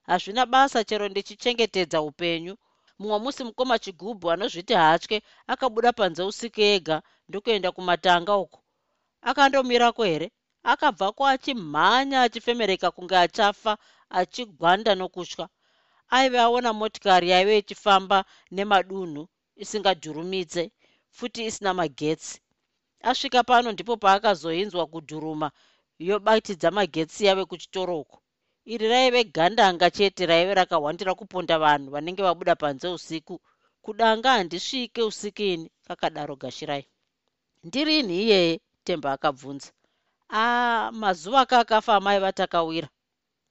Hazvina 0.07 0.45
basa 0.45 0.83
chero 0.83 1.07
ndichichengetedza 1.09 2.01
upenyu. 2.01 2.55
Mumwe 2.99 3.17
musi 3.19 3.43
mukoma 3.43 3.75
chigubhu 3.79 4.31
anozviti 4.31 4.73
hatye 4.73 5.17
akabuda 5.47 5.93
panze 5.93 6.23
usiku 6.23 6.61
ega 6.61 6.97
ndokuenda 7.29 7.71
kumatanga 7.71 8.33
uko. 8.37 8.59
Akandomirako 9.21 10.03
here? 10.03 10.31
Akabvako 10.63 11.27
achimhanya 11.27 12.21
achifemereka 12.21 12.91
kunge 12.91 13.17
achafa 13.17 13.77
achigwanda 14.09 14.95
nokutya. 14.95 15.45
Aive 16.09 16.39
aona 16.39 16.73
motikari 16.73 17.29
yaive 17.29 17.57
ichifamba 17.57 18.25
nemadunhu 18.51 19.27
isingadhurumidze 19.55 20.71
futi 21.09 21.45
isina 21.45 21.73
magetsi. 21.73 22.41
Asvika 23.01 23.43
pano 23.43 23.71
ndipo 23.71 23.97
paakazoinzwa 23.97 24.87
kudhuruma 24.87 25.51
yobatidza 25.99 26.69
magetsi 26.77 27.25
yave 27.27 27.43
kuchitoro 27.49 27.93
uko. 28.03 28.17
Iri 28.73 28.87
raive 28.93 29.21
gandanga 29.35 29.87
chete 29.95 30.23
raive 30.25 30.53
rakahwandira 30.59 31.11
kuponda 31.19 31.55
vanhu 31.63 31.89
vanenge 31.95 32.21
vabuda 32.27 32.55
panze 32.61 32.87
usiku. 32.97 33.35
Kudanga 33.83 34.29
handisvike 34.37 35.01
usikini 35.09 35.65
kakadaro 35.87 36.35
gashirai 36.35 36.85
ndirini 37.63 38.13
iyeye 38.23 38.53
temba 38.85 39.09
akabvunza. 39.15 39.69
A 40.29 40.91
mazuva 41.01 41.39
akakafa 41.41 41.91
amai 41.95 42.19
vatakawira. 42.19 42.89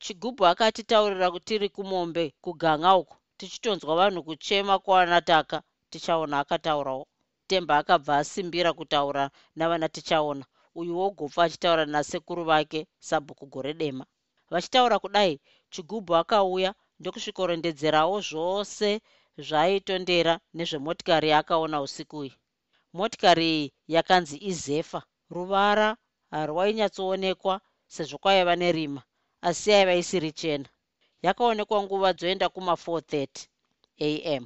Chigubhu 0.03 0.43
akatitaurira 0.47 1.29
tiri 1.47 1.69
kumombe 1.69 2.25
kuganga 2.45 2.91
uko 2.97 3.17
tichitonzwa 3.39 3.93
vanhu 4.01 4.21
kuchema 4.23 4.75
kwavanataka 4.79 5.63
tichaona 5.91 6.39
akataurawo. 6.43 7.05
Temba 7.49 7.75
akabva 7.79 8.13
asimbira 8.21 8.71
kutaura 8.73 9.31
navana 9.57 9.89
tichaona 9.89 10.45
uyu 10.81 10.93
wogopfa 11.01 11.41
achitaura 11.47 11.85
nasekuru 11.95 12.43
vake 12.51 12.81
sabhuku 13.09 13.45
gore 13.53 13.73
dema 13.81 14.05
vachitaura 14.53 14.97
kudai 15.03 15.35
chigubhu 15.73 16.13
akauya 16.21 16.71
ndokusvikorondedzerawo 17.01 18.17
zvose 18.29 18.89
zvaaitondera 19.47 20.35
nezvemotikari 20.57 21.29
yaakaona 21.35 21.77
usiku 21.87 22.17
uyu. 22.23 22.35
Motikari 22.97 23.47
iyi 23.57 23.73
yakanzi 23.95 24.37
izefa. 24.51 25.01
Ruvara 25.35 25.89
harwainyatsoonekwa 26.33 27.55
sezvo 27.95 28.17
kwaiva 28.23 28.55
nerima 28.63 29.03
asi 29.49 29.67
yaiva 29.73 29.95
isiri 30.03 30.31
chena. 30.41 30.69
Yakaonekwa 31.27 31.79
nguva 31.85 32.11
dzoenda 32.19 32.47
kuma430 32.55 34.35
am 34.35 34.45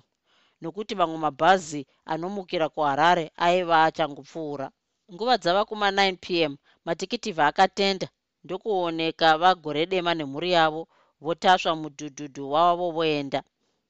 nokuti 0.61 0.93
mamwe 0.95 1.19
mabhazi 1.25 1.81
anomukira 2.12 2.66
kuharare 2.75 3.25
aiva 3.47 3.77
achangopfuura 3.88 4.66
nguva 5.12 5.35
dzava 5.42 5.62
kuma9 5.68 6.16
p 6.25 6.27
m 6.51 6.53
matikitivha 6.87 7.44
akatenda. 7.51 8.09
Ndokuoneka 8.44 9.29
vagore 9.42 9.83
dema 9.92 10.12
nemhuri 10.14 10.51
yavo 10.57 10.83
votasva 11.25 11.73
mudhudhudhu 11.81 12.42
wavo 12.55 12.87
voenda 12.96 13.40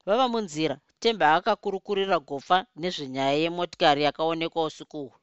vava 0.06 0.26
munzira 0.33 0.76
tembe 1.02 1.24
akakurukurira 1.37 2.16
gofa 2.28 2.59
nezvenyaya 2.80 3.37
yemotikari 3.42 4.00
yakaonekwa 4.06 4.61
usikuhwu 4.68 5.14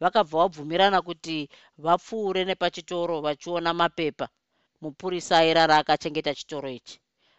vakabva 0.00 0.36
vabvumirana 0.40 0.98
kuti 1.08 1.36
vapfuure 1.84 2.40
nepachitoro 2.48 3.14
vachiona 3.26 3.70
mapepa. 3.80 4.26
Mupurisa 4.82 5.34
airara 5.38 5.76
akachengeta 5.80 6.32
chitoro 6.38 6.68
ichi. 6.78 6.96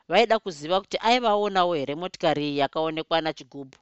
Vaida 0.10 0.36
kuziva 0.40 0.82
kuti 0.82 0.98
aivaonawo 1.08 1.74
here 1.80 1.96
motikari 2.02 2.44
iyi 2.50 2.58
yakaonekwa 2.62 3.18
nachigubhu 3.22 3.78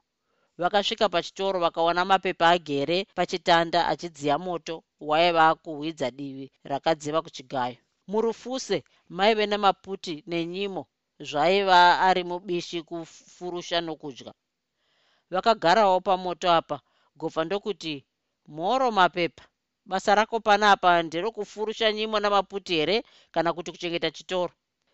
vakasvika 0.58 1.08
pachitoro 1.08 1.60
vakaona 1.64 2.04
mapepa 2.04 2.46
agere 2.56 2.98
pachitanda 3.16 3.80
achidziya 3.92 4.36
moto 4.38 4.74
waiva 5.00 5.54
kuhwidza 5.54 6.10
divi 6.10 6.46
rakadziva 6.70 7.22
kuchigayo. 7.22 7.76
Murufuse 8.10 8.84
maive 9.16 9.44
nemaputi 9.46 10.14
nenyimo 10.26 10.82
zvaiva 11.28 11.80
ari 12.08 12.22
mubishi 12.30 12.78
kufurusha 12.88 13.80
nokudya. 13.80 14.32
Vakagarawo 15.32 16.00
pamoto 16.00 16.48
apa 16.58 16.76
gobva 17.16 17.44
ndokuti 17.44 17.94
mhoro 18.54 18.90
mapepa. 18.90 19.44
Basa 19.90 20.14
rako 20.14 20.40
panapa 20.40 21.02
nderokufurusha 21.02 21.92
nyimo 21.92 22.20
namaputi 22.20 22.74
here 22.74 22.96
kana 23.30 23.52
kuti 23.52 23.70
kuchengeta 23.72 24.10
chitoro? 24.10 24.52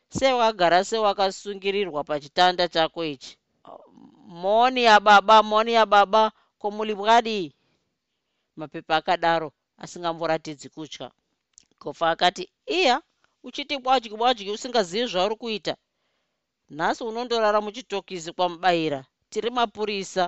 Sewagara 0.08 0.84
sewakasungirirwa 0.84 2.04
pachitanda 2.04 2.68
chako 2.68 3.04
ichi 3.04 3.38
moni 4.42 4.80
yababa 4.88 5.36
moni 5.50 5.72
yababa 5.78 6.22
komulibwadi 6.60 7.38
mapepa 8.58 8.96
akadaro 9.00 9.48
asingamboratidzi 9.82 10.68
kutya. 10.74 11.06
Gofa 11.80 12.06
akati 12.10 12.44
iya 12.80 12.96
uchiti 13.46 13.74
bwadyi 13.82 14.08
bwadyi 14.20 14.50
usingazivi 14.54 15.06
zvauri 15.12 15.36
kuita. 15.36 15.74
Nhasi 16.76 17.04
unondorara 17.04 17.60
muchitokisi 17.60 18.30
kwamubayira 18.36 19.00
tiri 19.30 19.50
mapurisa. 19.50 20.24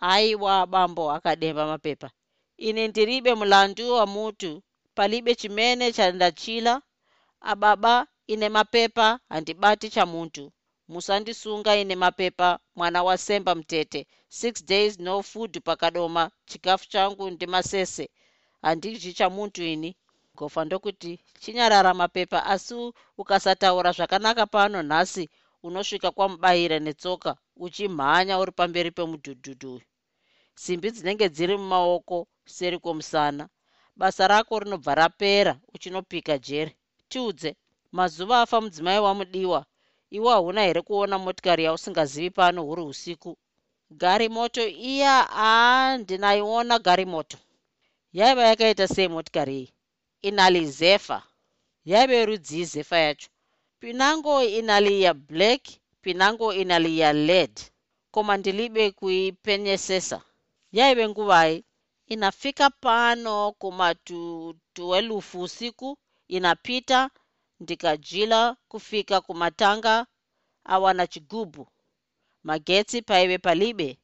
Aiwa 0.00 0.66
bambo 0.66 1.04
akademba 1.16 1.66
mapepa. 1.66 2.08
Ine 2.56 2.88
ndiribe 2.88 3.34
mulandu 3.34 3.84
wamutu 3.94 4.62
palibe 4.94 5.34
chimene 5.34 5.92
chandachila 5.92 6.82
ababa 7.40 8.06
ine 8.26 8.48
mapepa 8.48 9.20
handibati 9.28 9.90
chamuntu 9.90 10.52
musandisunga 10.92 11.72
ine 11.82 11.94
mapepa 11.96 12.48
mwana 12.76 13.02
wasemba 13.02 13.54
mutete. 13.54 14.00
Six 14.28 14.52
days 14.64 14.98
no 15.06 15.22
food 15.22 15.52
pakadoma. 15.66 16.30
Chikafu 16.46 16.88
changu 16.92 17.30
ndimasese. 17.30 18.04
Handidyi 18.62 19.12
chamuntu 19.18 19.62
ini. 19.62 19.90
Gofa 20.34 20.64
ndokuti 20.64 21.20
chinyarara 21.40 21.94
mapepa 21.94 22.38
asi 22.46 22.74
ukasataura 23.18 23.92
zvakanaka 23.96 24.46
pano 24.46 24.82
nhasi 24.82 25.30
unosvika 25.62 26.10
kwamubayira 26.10 26.78
netsoka 26.78 27.30
uchimhanya 27.56 28.38
uri 28.38 28.52
pamberi 28.52 28.90
pemudhudhudhu. 28.90 29.72
Uyu 29.74 29.82
simbi 30.54 30.90
dzinenge 30.90 31.28
dziri 31.28 31.56
mumaoko 31.56 32.18
seri 32.54 32.78
kwomusana. 32.78 33.48
Basa 33.96 34.28
rako 34.28 34.58
rinobva 34.58 34.94
rapera 34.94 35.52
uchinopika 35.74 36.38
jeri 36.38 36.76
tiudze 37.08 37.56
mazuva 37.92 38.40
afa 38.42 38.60
mudzimai 38.60 38.98
wamudiwa 39.06 39.66
iwe 40.16 40.30
hauna 40.34 40.60
here 40.66 40.82
kuona 40.88 41.16
motikari 41.24 41.62
yausingazivi 41.64 42.30
pano 42.38 42.60
huri 42.68 42.82
usiku? 42.92 43.30
Gari 44.00 44.28
moto 44.36 44.62
iya 44.92 45.14
aa 45.30 45.96
ndinaiona 46.00 46.78
gari 46.86 47.04
moto. 47.14 47.38
Yaiva 48.18 48.42
yakaita 48.50 48.84
sei 48.94 49.08
motikari 49.14 49.54
iyi? 49.58 49.68
Inali 50.28 50.62
zefa. 50.78 51.18
Yaive 51.90 52.18
rudzii 52.28 52.64
zefa 52.72 52.98
yacho. 53.06 53.28
Pinango 53.80 54.34
inali 54.58 55.02
yablack 55.02 55.62
pinango 56.02 56.48
inali 56.62 56.92
yaled 57.02 57.54
koma 58.10 58.32
ndilibe 58.36 58.84
kuipenyesesa. 58.98 60.18
Yaive 60.72 61.04
nguvai 61.08 61.64
inafika 62.06 62.70
pano 62.70 63.34
kumatu12 63.60 65.38
usiku 65.44 65.98
inapita 66.28 67.10
ndikajila 67.62 68.56
kufika 68.68 69.20
kumatanga 69.20 70.06
awana 70.64 71.06
chigubhu 71.06 71.64
magetsi 72.42 73.02
paive 73.02 73.38
palibe. 73.38 73.98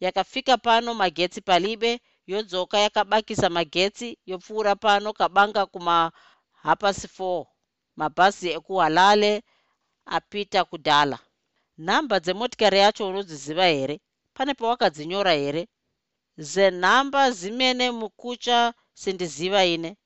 Yakafika 0.00 0.56
pano 0.58 0.94
magetsi 0.94 1.40
palibe 1.40 2.00
yodzoka 2.26 2.78
yakabakisa 2.78 3.50
magetsi 3.50 4.18
yopfuura 4.26 4.76
pano 4.76 5.12
kabanga 5.12 5.62
kumahapasi 5.72 7.06
4 7.06 7.46
mabhazi 7.96 8.48
ekuhalale 8.56 9.32
apita 10.16 10.60
kudhala 10.70 11.18
nhamba 11.78 12.16
dzemotikari 12.20 12.78
yacho 12.84 13.08
unodziziva 13.08 13.66
here? 13.76 14.00
Pane 14.34 14.54
pawakadzinyora 14.54 15.32
here? 15.32 15.62
Zenhamba 16.36 17.30
zimene 17.30 17.90
mukucha 17.90 18.74
sindiziva 18.94 19.64
ine. 19.64 19.96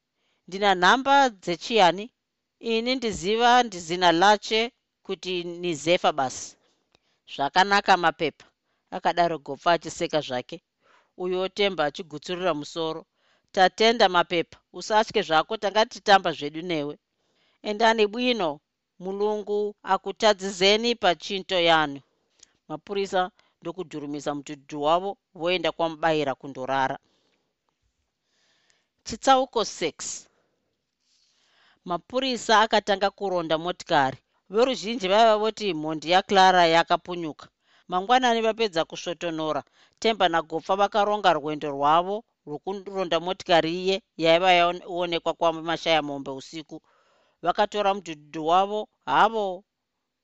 Ndina 0.48 0.74
nhamba 0.74 1.14
dzechiani 1.30 2.13
ini 2.64 2.94
ndiziva 2.94 3.62
ndizina 3.62 4.12
lache 4.12 4.72
kuti 5.02 5.44
ni 5.44 5.74
zefa 5.74 6.12
basi. 6.12 6.56
Zvakanaka 7.34 7.96
mapepa 7.96 8.46
akadaro 8.90 9.38
gopfa 9.38 9.72
achiseka 9.72 10.20
zvake. 10.20 10.62
Uyo 11.22 11.40
otemba 11.46 11.84
achigutsurira 11.84 12.54
musoro. 12.54 13.00
Tatenda 13.52 14.08
mapepa 14.08 14.58
usatye 14.72 15.22
zvako 15.22 15.56
tanga 15.56 15.86
titamba 15.86 16.30
zvedu 16.32 16.62
newe. 16.62 16.94
Endani 17.62 18.06
bwino 18.06 18.60
mulungu 18.98 19.74
akutadzizeni 19.82 20.94
pachinto 20.94 21.60
yanu. 21.60 22.00
Mapurisa 22.68 23.30
ndokudhurumisa 23.60 24.34
mudhudhu 24.34 24.82
wavo 24.82 25.10
voenda 25.34 25.72
kwamubayira 25.72 26.34
kundorara. 26.34 26.98
Chitsauko 29.04 29.60
6 29.60 30.33
mapurisa 31.84 32.60
akatanga 32.64 33.10
kuronda 33.10 33.58
motikari. 33.58 34.18
Veruzhinji 34.50 35.08
vaiva 35.08 35.36
voti 35.42 35.74
mhondi 35.74 36.10
yaclara 36.14 36.66
yakapunyuka. 36.66 37.46
Mangwanani 37.88 38.40
vapedza 38.46 38.84
kusvotonora. 38.84 39.62
Temba 40.00 40.28
nagopfa 40.28 40.74
vakaronga 40.76 41.30
rwendo 41.38 41.68
rwavo 41.76 42.16
rwokuronda 42.46 43.20
motikari 43.20 43.70
iye 43.82 43.96
yaiva 44.16 44.50
yaonekwa 44.52 45.32
kwamashaya 45.38 46.02
mombe 46.02 46.30
usiku. 46.30 46.76
Vakatora 47.42 47.94
mudhudhudhu 47.94 48.46
wavo 48.46 48.88
havo 49.06 49.64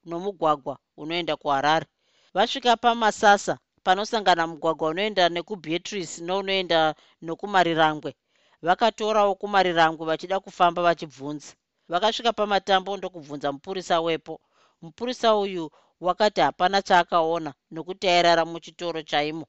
nomugwagwa 0.05 0.79
unoenda 0.97 1.37
kuharare. 1.37 1.87
Vasvika 2.35 2.77
pamasasa 2.77 3.59
panosangana 3.85 4.47
mugwagwa 4.47 4.89
unoenda 4.89 5.29
nekubeatrice 5.29 6.23
nounoenda 6.25 6.95
nokumarirangwe 7.23 8.15
vakatorawo 8.63 9.35
kumarirangwe 9.41 10.07
vachida 10.07 10.41
kufamba 10.41 10.83
vachibvunza. 10.83 11.53
Vakasvika 11.89 12.33
pamatambo 12.33 12.97
ndokubvunza 12.97 13.53
mupurisa 13.53 14.01
wepo. 14.01 14.41
Mupurisa 14.83 15.37
uyu 15.37 15.71
wakati 16.01 16.41
hapana 16.41 16.83
chaakaona 16.83 17.55
nokuti 17.71 18.09
airara 18.09 18.45
muchitoro 18.45 19.03
chaimo 19.03 19.47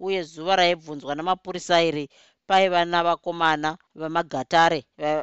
uye 0.00 0.22
zuva 0.22 0.56
raibvunzwa 0.56 1.14
namapurisa 1.14 1.82
iri 1.82 2.08
paiva 2.46 2.84
navakomana 2.84 3.78
vamagatare 3.94 4.80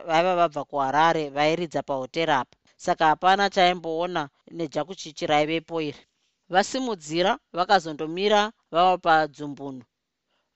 vaiva 0.07 0.35
vabva 0.35 0.63
kuharare 0.69 1.29
vairidza 1.29 1.83
pahoteri 1.83 2.31
apa. 2.31 2.57
Saka 2.77 3.05
hapana 3.05 3.49
chaimboona 3.49 4.29
nejakuchichi 4.51 5.25
raivepo 5.27 5.81
iri 5.81 6.01
vasimudzira 6.49 7.39
vakazondomira 7.53 8.51
vava 8.71 8.97
padzumbunu 8.97 9.83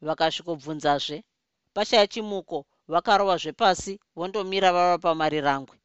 vakasvikobvunzazve. 0.02 1.24
Pashaya 1.74 2.08
chimuko 2.08 2.66
vakarova 2.94 3.36
zvepasi 3.38 3.94
vondomira 4.16 4.70
vava 4.76 4.98
pamarirangwe 4.98 5.76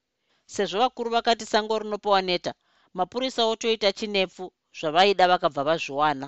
sezvo 0.55 0.79
vakuru 0.83 1.11
vakati 1.11 1.45
sango 1.47 1.79
rinopowa 1.79 2.21
neta 2.23 2.53
mapurisa 2.95 3.43
otoita 3.53 3.93
chinepfu 3.99 4.45
zvavaida 4.79 5.25
vakabva 5.29 5.63
vazviwana. 5.69 6.27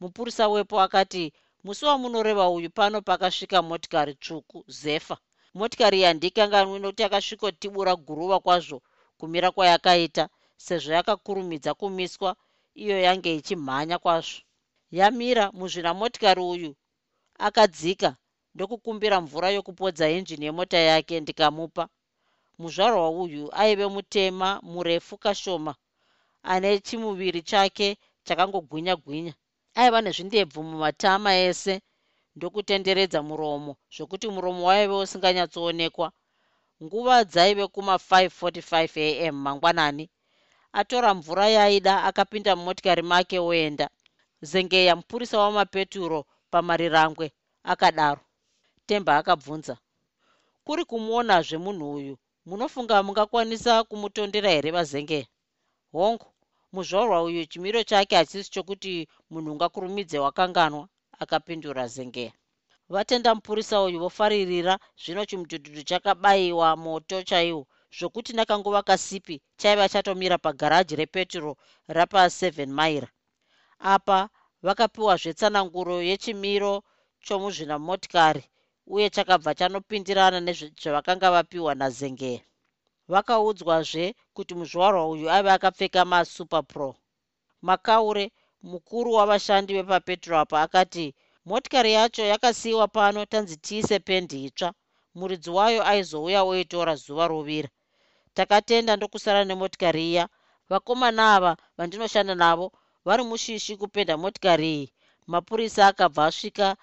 Mupurisa 0.00 0.48
wepo 0.48 0.80
akati 0.80 1.32
musi 1.64 1.84
wamunoreva 1.84 2.48
uyu 2.56 2.70
pano 2.70 2.98
pakasvika 3.08 3.62
motikari 3.62 4.14
tsvuku 4.14 4.58
zefa. 4.80 5.16
Motikari 5.54 5.96
iyi 5.98 6.06
handikanganwi 6.08 6.78
nokuti 6.78 7.02
yakasvikotibura 7.02 7.92
guruva 8.06 8.38
kwazvo 8.44 8.78
kumira 9.18 9.48
kwayakaita 9.54 10.24
sezvo 10.56 10.92
yakakurumidza 10.98 11.74
kumiswa 11.74 12.30
iyo 12.82 12.96
yange 13.06 13.30
ichimhanya 13.36 13.98
kwazvo. 13.98 14.40
Yamira 14.98 15.44
muzvina 15.58 15.90
motikari 15.94 16.40
uyu 16.40 16.70
akadzika 17.46 18.16
ndokukumbira 18.54 19.16
mvura 19.24 19.48
yokupodza 19.56 20.04
enjini 20.16 20.44
yemota 20.48 20.78
yake 20.90 21.14
ndikamupa. 21.20 21.84
Muzvarwa 22.58 23.10
uyu 23.22 23.44
aive 23.62 23.86
mutema 23.94 24.48
murefu 24.72 25.14
kashoma 25.24 25.72
ane 26.52 26.70
chimuviri 26.86 27.42
chake 27.50 27.88
chakangogwinya 28.26 28.94
gwinya 29.02 29.34
aiva 29.80 29.98
nezvindebvu 30.04 30.60
mumatama 30.68 31.30
ese 31.48 31.74
ndokutenderedza 32.36 33.20
muromo 33.28 33.72
zvokuti 33.94 34.26
muromo 34.34 34.62
waive 34.68 34.94
usinganyatsoonekwa. 35.04 36.08
Nguva 36.82 37.16
dzaive 37.30 37.64
kuma545 37.74 39.28
am 39.28 39.36
mangwanani. 39.44 40.04
Atora 40.80 41.10
mvura 41.18 41.46
yaida 41.56 42.04
akapinda 42.08 42.56
mumotikari 42.56 43.02
make 43.02 43.38
oenda. 43.38 43.86
Zengeya 44.50 44.96
mupurisa 44.96 45.36
wamapeturo 45.42 46.20
pamarirangwe 46.50 47.26
akadaro 47.72 48.20
temba 48.92 49.12
akabvunza 49.20 49.74
kuri 50.66 50.82
kumuonazve 50.90 51.56
munhu 51.64 51.86
uyu 51.98 52.14
munofunga 52.48 52.96
mungakwanisa 53.06 53.72
kumutondera 53.88 54.50
here 54.54 54.70
vazengeya 54.76 55.26
hongu 55.96 56.28
muzvarwa 56.74 57.18
uyu 57.28 57.42
chimiro 57.50 57.80
chake 57.90 58.14
hachisi 58.16 58.50
chokuti 58.54 58.92
munhu 59.30 59.48
ungakurumidze 59.52 60.18
wakanganwa 60.24 60.84
akapindura 61.22 61.84
zengeya 61.94 62.32
vatenda 62.92 63.30
mupurisa 63.36 63.76
uyu 63.86 63.98
vofaririra 64.04 64.74
zvino 65.02 65.22
chimudhudhudhu 65.28 65.82
chakabayiwa 65.88 66.68
moto 66.84 67.16
chaiwo 67.28 67.62
zvokuti 67.96 68.32
nakanguva 68.36 68.82
kasipi 68.88 69.36
chaiva 69.60 69.88
chatomira 69.92 70.36
pagaraji 70.44 70.94
repetro 71.00 71.52
rapa7 71.96 72.66
maira 72.78 73.08
apa 73.94 74.18
vakapiwazve 74.66 75.32
tsananguro 75.38 75.94
yechimiro 76.08 76.72
chomuzvinamotikari 77.24 78.44
uye 78.86 79.10
chakabva 79.14 79.54
chanopindirana 79.58 80.38
nezvavakanga 80.40 81.28
vapiwa 81.34 81.72
nazengeya 81.80 82.40
vakaudzwazve 83.12 84.04
kuti 84.34 84.52
muzvarwa 84.58 85.02
uyu 85.12 85.26
aive 85.34 85.50
akapfeka 85.56 86.04
masuperpro 86.04 86.90
makaure 87.68 88.24
mukuru 88.70 89.08
wavashandi 89.18 89.74
vepapetro 89.74 90.34
apa 90.42 90.56
akati 90.62 91.06
motikari 91.48 91.92
yacho 91.92 92.22
yakasiyiwa 92.32 92.86
pano 92.88 93.20
tanzi 93.32 93.56
tiise 93.56 93.98
pendi 93.98 94.44
itsva. 94.44 94.68
Muridzi 95.18 95.50
wayo 95.50 95.80
aizouya 95.90 96.40
oitora 96.50 96.94
zuva 96.96 97.24
rovira 97.28 97.68
takatenda 98.34 98.96
ndokusara 98.96 99.44
nemotikari 99.44 100.04
iya. 100.10 100.24
Vakomana 100.70 101.34
ava 101.36 101.52
vandinoshanda 101.76 102.34
navo 102.34 102.66
vari 103.04 103.22
mushishi 103.30 103.76
kupenda 103.76 104.16
motikari 104.16 104.68
iyi. 104.74 104.92
Mapurisa 105.26 105.86
akabva 105.86 106.26
asvika 106.26 106.76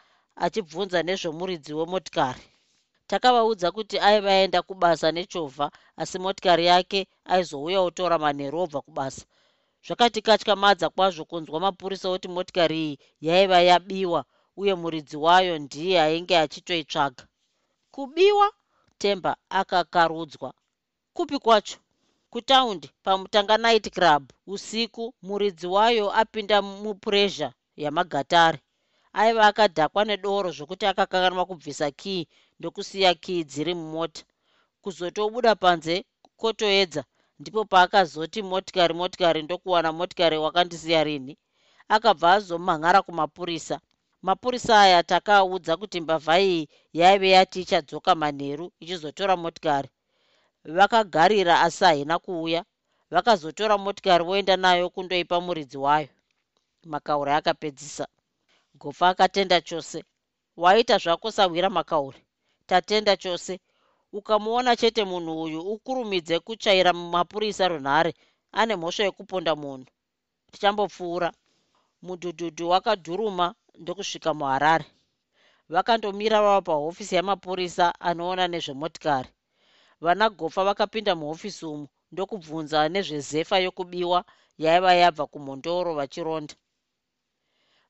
achibvunza 0.45 0.99
nezvemuridzi 1.07 1.71
wemotikari. 1.79 2.45
Takavaudza 3.09 3.67
kuti 3.75 3.95
aiva 4.09 4.31
aenda 4.35 4.59
kubasa 4.67 5.07
nechovha 5.17 5.67
asi 6.01 6.17
motikari 6.23 6.65
yake 6.71 6.99
aizouya 7.33 7.79
otora 7.87 8.15
manheru 8.23 8.57
obva 8.63 8.79
kubasa. 8.85 9.23
Zvakatikatyamadza 9.85 10.87
kwazvo 10.95 11.23
kunzwa 11.29 11.57
mapurisa 11.65 12.07
oti 12.15 12.27
motikari 12.35 12.77
iyi 12.85 12.95
yaiva 13.27 13.59
yabiwa 13.69 14.21
uye 14.61 14.73
muridzi 14.81 15.17
wayo 15.25 15.53
ndiye 15.65 15.95
ainge 16.05 16.35
achitoitsvaga. 16.43 17.23
Kubiwa? 17.93 18.47
Temba 19.01 19.31
akakarudzwa. 19.59 20.49
Kupi 21.15 21.37
kwacho? 21.43 21.77
Kutaundi 22.31 22.87
pamutanga 23.03 23.55
night 23.57 23.85
club. 23.95 24.23
Usiku 24.53 25.03
muridzi 25.21 25.67
wayo 25.67 26.05
apinda 26.21 26.57
mupuresha 26.61 27.47
yamagatare 27.83 28.59
aiva 29.21 29.43
akadhakwa 29.51 30.01
nedoro 30.09 30.49
zvokuti 30.57 30.85
akakanganwa 30.91 31.43
kubvisa 31.49 31.87
kii 32.01 32.23
ndokusiya 32.59 33.11
kii 33.23 33.41
dziri 33.49 33.73
mumota. 33.79 34.21
Kuzotobuda 34.83 35.51
panze 35.63 35.95
kotoedza 36.41 37.01
ndipo 37.39 37.61
paakazoti 37.71 38.39
motikari 38.51 38.93
motikari 38.99 39.39
ndokuwana 39.43 39.89
motikari 39.99 40.37
wakandisiya 40.45 41.01
rini 41.07 41.33
akabva 41.95 42.27
azomhan'ara 42.37 42.99
kumapurisa. 43.07 43.75
Mapurisa 44.27 44.73
aya 44.85 44.99
takaaudza 45.11 45.73
kuti 45.81 45.97
mbavha 46.03 46.35
iyi 46.47 46.61
yaive 46.99 47.29
yati 47.35 47.57
ichadzoka 47.63 48.11
manheru 48.21 48.65
ichizotora 48.83 49.33
motikari. 49.43 49.89
Vakagarira 50.77 51.55
asi 51.65 51.83
haina 51.87 52.15
kuuya 52.23 52.61
vakazotora 53.13 53.75
motikari 53.85 54.23
voenda 54.27 54.55
nayo 54.63 54.85
kundoipa 54.93 55.37
muridzi 55.45 55.77
wayo. 55.85 56.07
Makauri 56.91 57.31
akapedzisa 57.31 58.05
gofa 58.81 59.05
akatenda 59.09 59.57
chose. 59.61 59.99
Waita 60.63 60.95
zvako 61.03 61.27
sawira 61.31 61.69
makauri. 61.69 62.19
Tatenda 62.69 63.13
chose. 63.23 63.53
Ukamuona 64.17 64.71
chete 64.79 65.03
munhu 65.11 65.33
uyu 65.43 65.59
ukurumidze 65.73 66.35
kuchaira 66.45 66.91
mapurisa 66.93 67.67
runhare 67.71 68.11
ane 68.59 68.73
mhosva 68.75 69.03
yekuponda 69.07 69.53
munhu. 69.61 69.85
Tichambopfuura. 70.51 71.29
Mudhudhudhu 72.05 72.65
wakadhuruma 72.73 73.45
ndokusvika 73.81 74.31
muharare. 74.39 74.85
Vakandomira 75.73 76.41
vava 76.45 76.61
pahofisi 76.61 77.15
yamapurisa 77.15 77.85
anoona 77.99 78.43
nezvemotikari. 78.47 79.29
Vana 80.03 80.25
gofa 80.29 80.61
vakapinda 80.67 81.13
muhofisi 81.19 81.65
umu 81.65 81.87
ndokubvunza 82.11 82.79
nezvezefa 82.93 83.55
yokubiwa 83.65 84.19
yaiva 84.63 84.91
yabva 85.01 85.25
kumhondoro 85.31 85.91
vachironda 85.99 86.53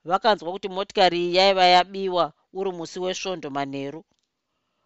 vakanzwa 0.06 0.52
kuti 0.52 0.68
motikari 0.70 1.18
iyi 1.26 1.36
yaiva 1.38 1.66
yabiwa 1.76 2.26
uri 2.60 2.72
musi 2.78 3.00
wesvondo 3.04 3.50
manheru. 3.50 4.02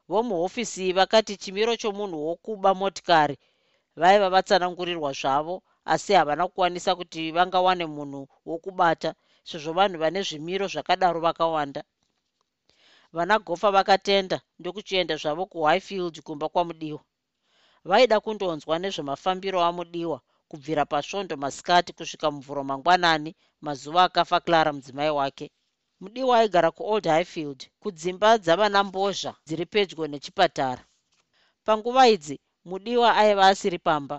Vomuhofisi 0.10 0.86
vakati 0.97 1.34
chimiro 1.41 1.73
chomunhu 1.82 2.17
wokuba 2.28 2.71
motikari 2.82 3.36
vaiva 4.02 4.28
vatsanangurirwa 4.34 5.12
zvavo 5.19 5.56
asi 5.93 6.12
havana 6.13 6.43
kukwanisa 6.47 6.91
kuti 6.99 7.32
vangawane 7.36 7.86
munhu 7.95 8.21
wokubata 8.49 9.10
sezvo 9.49 9.71
vanhu 9.78 9.97
vane 10.04 10.19
zvimiro 10.28 10.65
zvakadaro 10.73 11.19
vakawanda. 11.26 11.82
Vanagofa 13.15 13.69
vakatenda 13.76 14.38
ndokuchienda 14.60 15.15
zvavo 15.21 15.43
kuhighfield 15.52 16.15
kumba 16.26 16.49
kwamudiwa. 16.54 17.02
Vaida 17.89 18.17
kundonzwa 18.23 18.76
nezvemafambiro 18.80 19.60
amudiwa 19.69 20.17
kubvira 20.54 20.86
pasvondo 20.94 21.34
masikati 21.44 21.89
kusvika 21.98 22.28
muvhuro 22.36 22.62
mangwanani 22.70 23.32
mazuva 23.66 24.02
akafa 24.04 24.39
clara 24.46 24.72
mudzimai 24.74 25.10
wake. 25.20 25.46
Mudiwa 26.02 26.34
aigara 26.39 26.70
kuold 26.78 27.06
highfield 27.16 27.60
kudzimba 27.82 28.30
dzavana 28.44 28.80
mbozha 28.88 29.32
dziri 29.46 29.66
pedyo 29.74 30.08
nechipatara. 30.08 30.84
Panguva 31.66 32.04
idzi 32.16 32.36
mudiwa 32.70 33.10
aiva 33.22 33.48
asiri 33.52 33.80
pamba. 33.88 34.18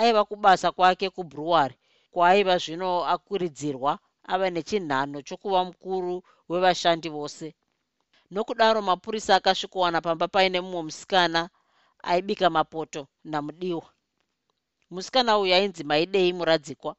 Aiva 0.00 0.22
kubasa 0.24 0.68
kwake 0.76 1.06
kubruwary 1.16 1.76
kwaaiva 2.12 2.54
zvino 2.62 2.90
akwiridzirwa 3.12 3.92
ava 4.32 4.46
nechinhano 4.54 5.18
chokuva 5.28 5.60
mukuru 5.68 6.14
wevashandi 6.50 7.08
vose. 7.16 7.46
Nokudaro 8.30 8.80
mapurisa 8.88 9.32
akasvikowana 9.36 9.98
pamba 10.04 10.26
paine 10.34 10.58
mumwe 10.60 10.82
musikana 10.82 11.40
aibika 12.10 12.46
mapoto 12.50 13.00
namudiwa 13.24 13.86
musikana 14.94 15.38
uyu 15.38 15.54
ainzi 15.54 15.84
maidei 15.84 16.32
muradzikwa. 16.32 16.92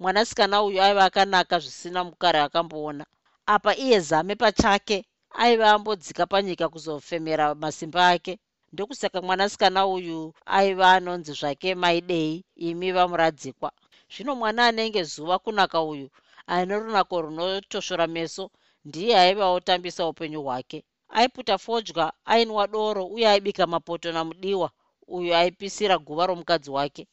Mwanasikana 0.00 0.62
uyu 0.62 0.82
aiva 0.82 1.04
akanaka 1.04 1.58
zvisina 1.58 2.04
mukare 2.04 2.38
akamboona. 2.46 3.04
Apa 3.46 3.76
iye 3.76 4.00
zame 4.00 4.34
pachake 4.42 5.04
aiva 5.42 5.70
ambodzika 5.70 6.26
panyika 6.26 6.68
kuzofemera 6.68 7.54
masimba 7.54 8.08
ake. 8.08 8.38
Ndokusaka 8.72 9.22
mwanasikana 9.22 9.86
uyu 9.86 10.34
aiva 10.46 10.92
anonzi 10.92 11.32
zvake 11.32 11.74
maidei 11.74 12.44
imi 12.56 12.92
vamuradzikwa. 12.92 13.72
Zvino 14.12 14.34
mwana 14.34 14.66
anenge 14.66 15.02
zuva 15.02 15.38
kunaka 15.38 15.82
uyu 15.82 16.08
aine 16.46 16.74
runako 16.78 17.22
runotoshora 17.22 18.06
meso 18.06 18.50
ndiye 18.84 19.18
aiva 19.18 19.46
otambisa 19.50 20.06
upenyu 20.06 20.42
hwake. 20.42 20.84
Aiputa 21.08 21.58
fodya 21.58 22.12
ainwa 22.24 22.66
doro 22.66 23.06
uye 23.06 23.28
aibika 23.28 23.66
mapoto 23.66 24.12
namudiwa 24.12 24.70
uyo 25.06 25.36
aipisira 25.36 25.98
guva 25.98 26.26
romukadzi 26.26 26.70
wake 26.70 27.06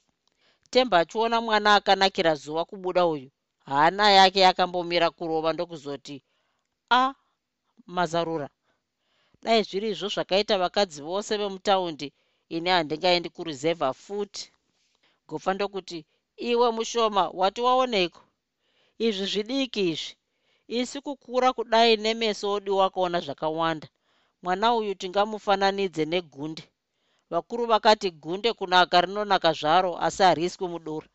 temba 0.73 0.95
achiona 1.01 1.38
mwana 1.45 1.69
akanakira 1.77 2.32
zuva 2.41 2.63
kubuda 2.69 3.01
uyu 3.13 3.29
hana 3.71 4.05
yake 4.17 4.39
yakambomira 4.47 5.08
kurova 5.17 5.49
ndokuzoti 5.53 6.15
a 6.99 7.01
mazarura 7.95 8.49
dai 9.43 9.63
zviri 9.67 9.88
izvo 9.93 10.08
zvakaita 10.13 10.55
vakadzi 10.63 10.99
vose 11.10 11.32
vemutaundi 11.41 12.08
ini 12.55 12.69
handingaendi 12.69 13.29
kuruzevha 13.36 13.89
futi. 14.03 14.43
Gofa 15.27 15.51
ndokuti 15.53 15.99
iwe 16.49 16.67
mushoma 16.77 17.23
wati 17.39 17.62
waoneiko 17.67 18.21
izvi 19.05 19.25
zvidiki 19.32 19.82
izvi. 19.91 20.13
Isi 20.79 20.97
kukura 21.05 21.49
kudai 21.58 21.91
nemeso 22.03 22.45
odiwa 22.55 22.88
kaona 22.93 23.19
zvakawanda. 23.25 23.88
Mwana 24.43 24.67
uyu 24.79 24.93
tingamufananidze 25.01 26.03
negunde 26.13 26.63
vakuru 27.32 27.65
vakati 27.65 28.12
gunde 28.12 28.54
kunaka 28.54 29.02
rinonaka 29.02 29.54
zvaro 29.54 29.92
asi 30.06 30.24
hariiswi 30.24 30.68
mudoro. 30.68 31.08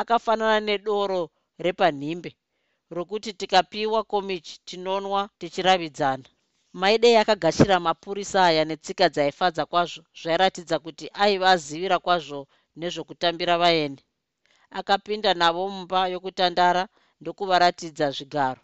Akafanana 0.00 0.60
nedoro 0.60 1.30
repanhimbe 1.58 2.30
rokuti 2.90 3.32
tikapiwa 3.32 4.04
komichi 4.04 4.60
tinonwa 4.64 5.28
tichiravidzana. 5.38 6.24
Maidei 6.72 7.16
akagashira 7.16 7.80
mapurisa 7.80 8.44
aya 8.46 8.64
netsika 8.64 9.08
dzaifadza 9.08 9.66
kwazvo 9.70 10.02
zvairatidza 10.20 10.76
kuti 10.84 11.06
aiva 11.14 11.50
azivira 11.50 11.98
kwazvo 11.98 12.40
nezvokutambira 12.76 13.54
vaeni. 13.62 14.00
Akapinda 14.78 15.34
navo 15.34 15.68
mumba 15.68 16.00
yokutandara 16.12 16.82
ndokuvaratidza 17.20 18.06
zvigaro. 18.16 18.60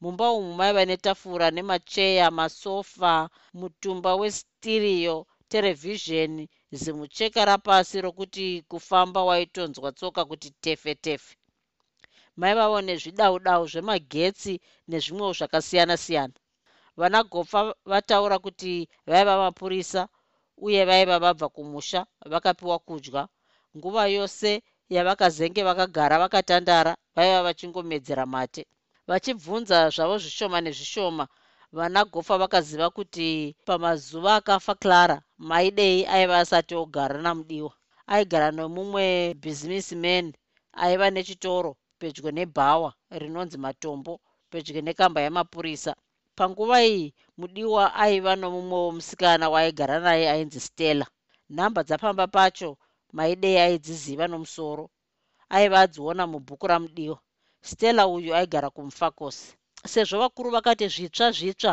Mumba 0.00 0.26
umu 0.38 0.54
maiva 0.54 0.84
netafura 0.84 1.50
nemacheya 1.50 2.30
masofa 2.30 3.12
mutumba 3.58 4.10
westiriyo 4.20 5.26
terevhizheni 5.50 6.44
zimucheka 6.80 7.40
rapasi 7.50 7.96
rokuti 8.04 8.46
kufamba 8.70 9.20
waitonzwa 9.28 9.88
tsoka 9.98 10.22
kuti 10.30 10.48
tefe 10.64 10.92
tefe. 11.04 11.32
Maivavo 12.40 12.78
nezvidaudau 12.86 13.62
zvemagetsi 13.72 14.52
nezvimwewo 14.90 15.32
zvakasiyana-siyana 15.38 16.34
vanagofa 17.00 17.60
vataura 17.90 18.36
kuti 18.44 18.72
vaiva 19.10 19.34
mapurisa 19.42 20.02
uye 20.66 20.84
vaiva 20.88 21.16
vabva 21.24 21.48
kumusha 21.48 22.00
vakapiwa 22.32 22.78
kudya. 22.86 23.22
Nguva 23.76 24.02
yose 24.16 24.62
yavakazenge 24.94 25.62
vakagara 25.68 26.18
vakatandara 26.22 26.92
vaiva 27.16 27.42
vachingomedzera 27.46 28.26
mate. 28.34 28.62
Vachibvunza 29.08 29.90
zvavo 29.94 30.16
zvishoma 30.22 30.58
nezvishoma 30.60 31.24
vanagofa 31.76 32.34
vakaziva 32.42 32.90
kuti 32.96 33.28
pamazuva 33.66 34.34
akafa 34.38 34.74
clara 34.82 35.16
maidei 35.48 36.06
aiva 36.14 36.36
asati 36.42 36.74
ogara 36.82 37.16
namudiwa. 37.24 37.72
Aigara 38.14 38.48
nemumwe 38.56 39.34
bhizimisi 39.42 39.94
man 40.04 40.26
aiva 40.82 41.06
nechitoro 41.10 41.70
pedyo 41.98 42.30
nebhawa 42.36 42.90
rinonzi 43.20 43.58
matombo 43.64 44.12
pedyo 44.50 44.80
nekamba 44.82 45.20
yamapurisa. 45.26 45.92
Panguva 46.36 46.76
iyi 46.90 47.14
mudiwa 47.38 47.94
aiva 47.94 48.32
nomumwewo 48.36 48.90
musikana 48.96 49.46
waaigara 49.52 49.96
naye 50.00 50.24
ainzi 50.30 50.60
stella. 50.60 51.06
Nhamba 51.54 51.80
dzapamba 51.86 52.26
pacho 52.26 52.70
maidei 53.16 53.58
aidziziva 53.58 54.26
nomusoro 54.28 54.84
aiva 55.56 55.80
adziona 55.80 56.26
mubhuku 56.26 56.66
ramudiwa. 56.66 57.18
Stella 57.62 58.02
uyu 58.06 58.34
aigara 58.34 58.70
kumufakosi 58.70 59.56
sezvo 59.92 60.18
vakuru 60.22 60.50
vakati 60.50 60.88
zvitsva 60.94 61.26
zvitsva 61.36 61.72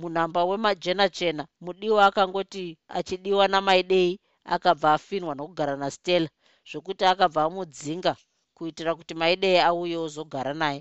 munhamba 0.00 0.40
wemajena 0.48 1.06
chena 1.16 1.44
mudiwa 1.64 2.06
akangoti 2.08 2.78
achidiwa 2.98 3.44
namaidei 3.48 4.20
akabva 4.54 4.88
afinwa 4.96 5.32
nokugara 5.34 5.74
nastella 5.82 6.28
zvokuti 6.70 7.04
akabva 7.12 7.40
amudzinga 7.46 8.12
kuitira 8.56 8.92
kuti 8.98 9.14
maidei 9.20 9.58
auye 9.68 9.96
ozogara 10.06 10.52
naye. 10.62 10.80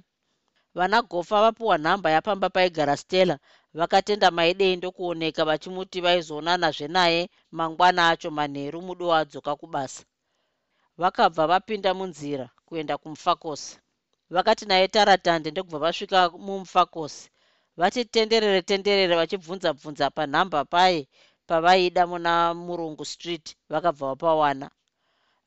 Vana 0.77 1.01
gofa 1.09 1.37
vapiwa 1.43 1.77
nhamba 1.77 2.09
yapamba 2.15 2.47
paigara 2.55 2.95
stella 2.97 3.35
vakatenda 3.79 4.27
maidei 4.37 4.75
ndokuoneka 4.75 5.41
vachimuti 5.49 5.97
vaizoonanazve 6.05 6.87
naye 6.97 7.21
mangwana 7.57 8.01
acho 8.11 8.29
manheru 8.37 8.79
mudo 8.87 9.13
adzoka 9.19 9.55
kubasa. 9.55 10.03
Vakabva 11.01 11.43
vapinda 11.51 11.91
munzira 11.97 12.45
kuenda 12.67 12.97
kumufakosi 12.97 13.71
vakati 14.33 14.65
naye 14.65 14.87
taratande 14.87 15.51
ndokubva 15.51 15.79
vasvika 15.85 16.19
mumufakosi 16.45 17.29
vati 17.79 18.05
tenderere 18.13 18.61
tenderere 18.61 19.15
vachibvunza 19.15 19.69
bvunza 19.73 20.05
panhamba 20.17 20.59
paye 20.73 21.07
pavaida 21.47 22.07
muna 22.07 22.53
murungu 22.65 23.05
street 23.05 23.45
vakabva 23.71 24.05
vapawana 24.07 24.67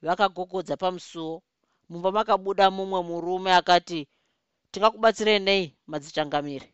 vakagogodza 0.07 0.75
pamusuwo 0.83 1.35
mumba 1.89 2.11
makabuda 2.17 2.65
mumwe 2.77 3.01
murume 3.09 3.51
akati 3.61 4.01
tingakubatsirei 4.71 5.41
nei 5.49 5.65
madzichangamiri 5.91 6.69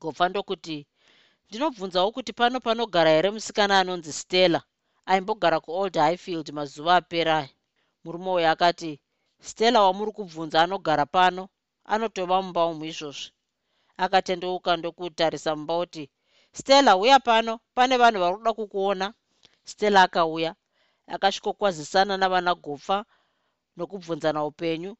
gopfa 0.00 0.28
ndokuti 0.28 0.76
ndinobvunzawo 1.48 2.08
kuti 2.16 2.32
pano 2.32 2.56
panogara 2.60 3.10
here 3.10 3.30
musikana 3.30 3.74
anonzi 3.80 4.12
stella? 4.12 4.60
Aimbogara 5.06 5.60
kuold 5.60 5.94
highfield 5.96 6.48
mazuva 6.52 6.96
apera 6.96 7.36
aya. 7.38 7.48
Murume 8.04 8.30
uyo 8.30 8.50
akati 8.50 9.00
stella 9.50 9.78
wamuri 9.86 10.12
kubvunza 10.16 10.56
anogara 10.62 11.06
pano 11.16 11.42
anotova 11.92 12.36
mumba 12.42 12.62
umu 12.70 12.84
izvozvi. 12.90 13.28
Akatendeuka 14.04 14.70
ndokutarisa 14.76 15.50
mumba 15.56 15.74
uti 15.84 16.04
stella 16.58 16.92
uya 17.02 17.18
pano 17.28 17.52
pane 17.76 17.94
vanhu 18.02 18.18
vari 18.22 18.36
kuda 18.38 18.52
kukuona. 18.58 19.06
Stella 19.70 20.00
akauya 20.06 20.50
akasvikokwazisana 21.14 22.14
navana 22.16 22.52
gopfa 22.64 22.98
nokubvunzana 23.76 24.40
upenyu. 24.50 24.92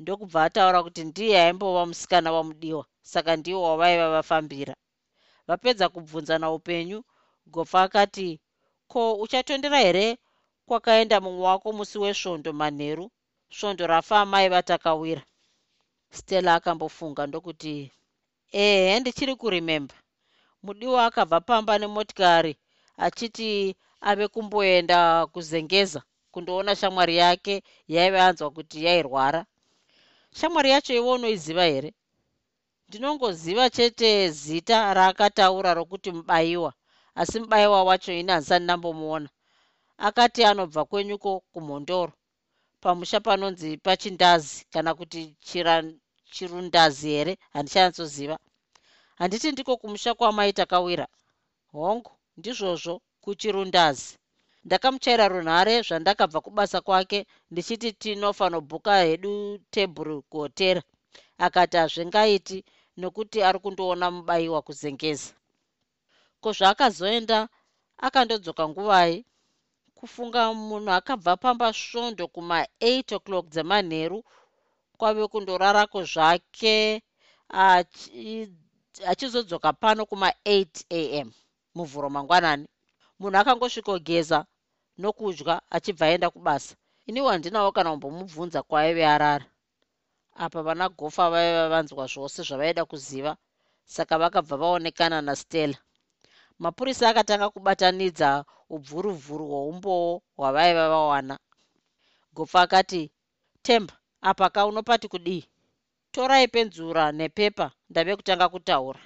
Ndokubva 0.00 0.38
ataura 0.46 0.78
kuti 0.84 1.02
ndiye 1.04 1.36
aimbova 1.42 1.82
musikana 1.86 2.28
wamudiwa 2.36 2.84
saka 3.12 3.30
ndiwo 3.36 3.60
wavaiva 3.68 4.06
vafambira. 4.16 4.74
Vapedza 5.48 5.86
kubvunzana 5.94 6.46
upenyu 6.56 6.98
gopfa 7.46 7.78
akati 7.86 8.40
ko 8.90 9.00
uchatondera 9.24 9.78
here 9.78 10.18
kwakaenda 10.66 11.16
mumwe 11.20 11.44
wako 11.48 11.68
musi 11.72 11.98
wesvondo 11.98 12.52
manheru 12.52 13.10
svondo 13.50 13.86
rafa 13.86 14.20
amai 14.20 14.48
vatakawira. 14.48 15.22
Stella 16.10 16.54
akambofunga 16.54 17.26
ndokuti 17.26 17.92
ehe 18.52 19.00
ndichiri 19.00 19.34
kurimemba 19.40 19.94
mudiwa 20.62 21.04
akabva 21.06 21.40
pamba 21.40 21.78
nemotikari 21.78 22.56
achiti 23.04 23.76
ave 24.00 24.28
kumboenda 24.28 25.26
kuzengeza 25.26 26.02
kundoona 26.32 26.76
shamwari 26.76 27.16
yake 27.16 27.62
yaiva 27.88 28.18
yanzwa 28.18 28.50
kuti 28.50 28.84
yairwara. 28.84 29.46
Shamwari 30.38 30.70
yacho 30.70 30.92
iwe 30.94 31.10
unoiziva 31.12 31.64
here? 31.64 31.94
Ndinongoziva 32.88 33.70
chete 33.70 34.30
zita 34.30 34.94
raakataura 34.94 35.74
rokuti 35.74 36.12
mubayiwa 36.12 36.72
asi 37.14 37.40
mubayiwa 37.40 37.84
wacho 37.84 38.12
ini 38.12 38.32
handisani 38.32 38.64
ndambomuona. 38.64 39.28
Akati 39.98 40.44
anobva 40.44 40.84
kwenyuko 40.84 41.40
kumhondoro 41.52 42.12
pamusha 42.82 43.18
panonzi 43.26 43.70
pachindazi 43.86 44.56
kana 44.72 44.90
kuti 44.98 45.20
chirundazi 46.34 47.08
here 47.16 47.32
handichanatsoziva 47.54 48.36
handiti 49.18 49.52
ndiko 49.52 49.76
kumusha 49.76 50.14
kwamai 50.18 50.52
takawira. 50.52 51.06
Hongu 51.72 52.12
ndizvozvo 52.38 52.94
kuchirundazi. 53.20 54.18
Ndakamuchaira 54.64 55.28
runhare 55.28 55.74
zvandakabva 55.86 56.40
kubasa 56.40 56.78
kwake 56.86 57.18
ndichiti 57.50 57.88
tinofanobhuka 57.92 58.92
hedu 59.08 59.58
tebhuru 59.70 60.16
kuhotera. 60.30 60.82
Akati 61.38 61.76
hazvingaiti 61.76 62.58
nokuti 63.00 63.38
ari 63.48 63.58
kundoona 63.58 64.06
mubayiwa 64.14 64.60
kuzengeza 64.66 65.30
ko 66.42 66.48
zvaakazoenda 66.56 67.38
akandodzoka 68.06 68.62
nguvai 68.70 69.14
kufunga 69.98 70.40
munhu 70.68 70.90
akabva 70.98 71.32
pamba 71.42 71.68
svondo 71.72 72.24
kuma8 72.34 73.08
o'clock 73.18 73.46
dzemanheru 73.52 74.18
kwave 74.98 75.24
kundorarako 75.32 75.98
zvake 76.12 76.76
achizodzoka 79.10 79.70
pano 79.82 80.02
kuma8 80.10 80.84
a 80.98 81.00
m 81.26 81.28
muvhuro 81.76 82.08
mangwanani. 82.14 82.66
Munhu 83.18 83.36
akangosvikogeza 83.40 84.38
nokudya 85.00 85.54
achibva 85.76 86.04
aenda 86.06 86.28
kubasa. 86.34 86.72
Iniwo 87.08 87.28
handinawo 87.32 87.70
kana 87.72 87.90
kumbomubvunza 87.90 88.60
kwaaive 88.68 89.04
arara 89.14 89.46
apa 90.44 90.62
vana 90.62 90.88
gofa 90.88 91.30
vaiva 91.32 91.68
vanzwa 91.72 92.06
zvose 92.12 92.42
zvavaida 92.48 92.84
kuziva 92.90 93.32
saka 93.84 94.14
vakabva 94.18 94.56
vaonekana 94.56 95.18
nastella 95.22 95.78
mapurisa 96.62 97.04
akatanga 97.08 97.46
kubatanidza 97.54 98.30
ubvuruvhuru 98.74 99.44
hwoumbowo 99.50 100.12
hwavaiva 100.36 100.84
vawana. 100.92 101.34
Gofa 102.36 102.58
akati 102.64 103.02
temba 103.66 103.94
apa 104.30 104.46
ka 104.54 104.60
unopati 104.70 105.06
kudii? 105.12 105.44
Torai 106.12 106.46
penzura 106.54 107.04
nepepa 107.18 107.66
ndave 107.90 108.12
kutanga 108.16 108.46
kutaura. 108.48 109.00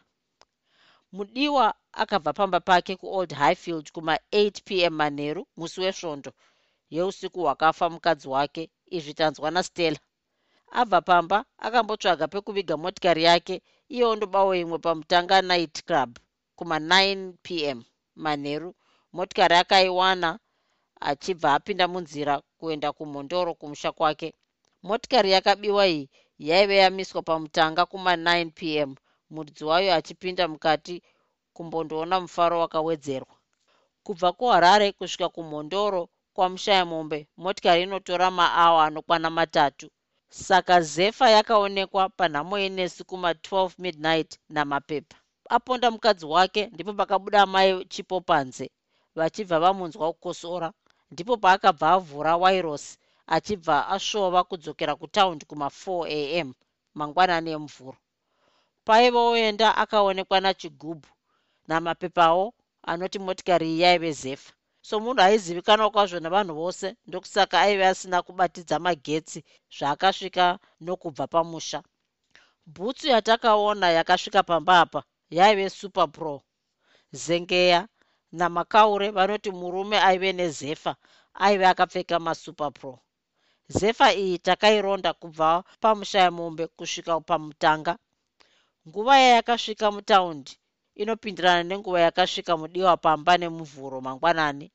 Mudiwa 1.12 1.66
akabva 2.02 2.32
pamba 2.38 2.60
pake 2.60 2.92
kuold 3.00 3.30
highfield 3.34 3.86
kuma8 3.94 4.52
p 4.66 4.68
m 4.82 4.94
manheru 5.00 5.42
musi 5.56 5.78
wesvondo 5.84 6.30
yeusiku 6.94 7.38
hwakafa 7.44 7.90
mukadzi 7.90 8.28
wake 8.28 8.70
izvi 8.96 9.14
tanzwa 9.14 9.50
nastella. 9.50 9.98
Abva 10.80 11.00
pamba 11.08 11.38
akambotsvaga 11.58 12.28
pekuviga 12.32 12.74
motikari 12.76 13.22
yake 13.24 13.62
iye 13.88 14.04
ondobawo 14.04 14.52
imwe 14.62 14.78
pamutanga 14.78 15.36
night 15.42 15.76
club 15.84 16.10
kuma9 16.61 17.33
p 17.42 17.64
m 17.64 17.79
manheru. 18.25 18.70
Motikari 19.12 19.55
akaiwana 19.62 20.38
achibva 21.01 21.49
apinda 21.55 21.88
munzira 21.88 22.35
kuenda 22.59 22.92
kumhondoro 22.92 23.51
kumusha 23.55 23.92
kwake. 23.92 24.29
Motikari 24.83 25.31
yakabiwa 25.33 25.85
iyi 25.88 26.11
yaive 26.38 26.77
yamiswa 26.83 27.23
pamutanga 27.23 27.83
kuma9 27.83 28.51
p 28.59 28.77
m 28.77 28.90
muridzi 29.31 29.64
wayo 29.64 29.90
achipinda 29.94 30.49
mukati 30.49 31.03
kumbondoona 31.55 32.20
mufaro 32.20 32.61
wakawedzerwa. 32.61 33.35
Kubva 34.05 34.33
kuharare 34.33 34.92
kusvika 34.92 35.29
kumhondoro 35.29 36.09
kwamushaya 36.35 36.85
mombe 36.85 37.18
motikari 37.37 37.83
inotora 37.83 38.31
maawa 38.31 38.85
anokwana 38.87 39.31
matatu. 39.31 39.87
Saka 40.29 40.81
zefa 40.81 41.31
yakaonekwa 41.31 42.09
panhamo 42.09 42.59
yenesi 42.59 43.03
kuma12 43.03 43.70
midnight 43.79 44.38
namapepa 44.49 45.16
aponda 45.56 45.88
mukadzi 45.94 46.26
wake 46.34 46.62
ndipo 46.72 46.92
pakabuda 47.00 47.40
mai 47.54 47.84
chipo 47.92 48.16
panze 48.28 48.66
vachibva 49.18 49.56
vamunzwa 49.64 50.06
kukosora 50.12 50.68
ndipo 51.12 51.34
paakabva 51.42 51.86
avhura 51.96 52.32
wairosi 52.42 52.92
achibva 53.34 53.76
asvova 53.94 54.40
kudzokera 54.48 54.92
kutaundi 55.00 55.44
kuma4 55.50 56.06
a 56.16 56.20
m 56.46 56.48
mangwanani 56.98 57.50
emuvhuro 57.56 57.98
paivoenda 58.86 59.68
akaonekwa 59.82 60.38
nachigubhu 60.44 61.10
namapepawo 61.68 62.44
anoti 62.90 63.18
motikari 63.26 63.66
iyi 63.70 63.80
yaive 63.84 64.12
zefa 64.22 64.52
so 64.88 64.94
munhu 65.02 65.20
aizivikanwa 65.22 65.90
kwazvo 65.94 66.18
navanhu 66.20 66.54
vose 66.60 66.86
ndokusaka 67.06 67.56
aive 67.64 67.84
asina 67.92 68.18
kubatidza 68.26 68.76
magetsi 68.86 69.38
zvaakasvika 69.76 70.44
nokubva 70.84 71.24
pamusha. 71.32 71.80
Bhutsu 72.74 73.06
yatakaona 73.14 73.86
yakasvika 73.96 74.40
pamba 74.48 74.74
apa 74.84 75.00
yaive 75.31 75.71
super 75.71 76.09
pro. 76.09 76.43
Zengeya 77.12 77.88
namakaure 78.33 79.11
vanoti 79.11 79.51
murume 79.51 79.99
aive 80.09 80.33
nezefa 80.33 80.97
aive 81.35 81.66
akapfeka 81.66 82.19
masuper 82.19 82.73
pro. 82.73 82.99
Zefa 83.69 84.14
iyi 84.14 84.38
takaironda 84.38 85.12
kubva 85.12 85.64
pamushaya 85.81 86.31
mombe 86.31 86.66
kusvika 86.66 87.21
pamutanga. 87.21 87.99
Nguva 88.88 89.14
yayakasvika 89.19 89.87
mutaundi 89.95 90.53
inopindirana 90.95 91.62
nenguva 91.62 92.01
yakasvika 92.01 92.57
mudiwa 92.57 92.97
pamba 92.97 93.33
nemuvhuro 93.38 94.01
mangwanani. 94.01 94.66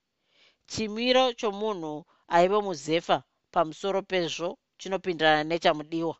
Chimiro 0.68 1.34
chomunhu 1.34 2.06
aive 2.28 2.58
muzefa 2.62 3.24
pamusoro 3.52 4.02
pezvo 4.02 4.58
chinopindirana 4.80 5.44
nechamudiwa. 5.44 6.16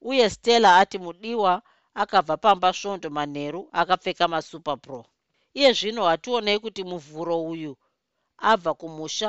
Uye 0.00 0.30
stella 0.30 0.70
ati 0.80 0.98
mudiwa 0.98 1.62
akabva 2.02 2.36
pamba 2.44 2.68
svondo 2.78 3.08
manheru 3.16 3.60
akapfeka 3.80 4.24
masuper 4.28 4.76
pro. 4.84 5.00
Iye 5.58 5.70
zvino 5.78 6.02
hationei 6.10 6.58
kuti 6.64 6.82
muvhuro 6.90 7.36
uyu 7.52 7.72
abva 8.50 8.72
kumusha 8.80 9.28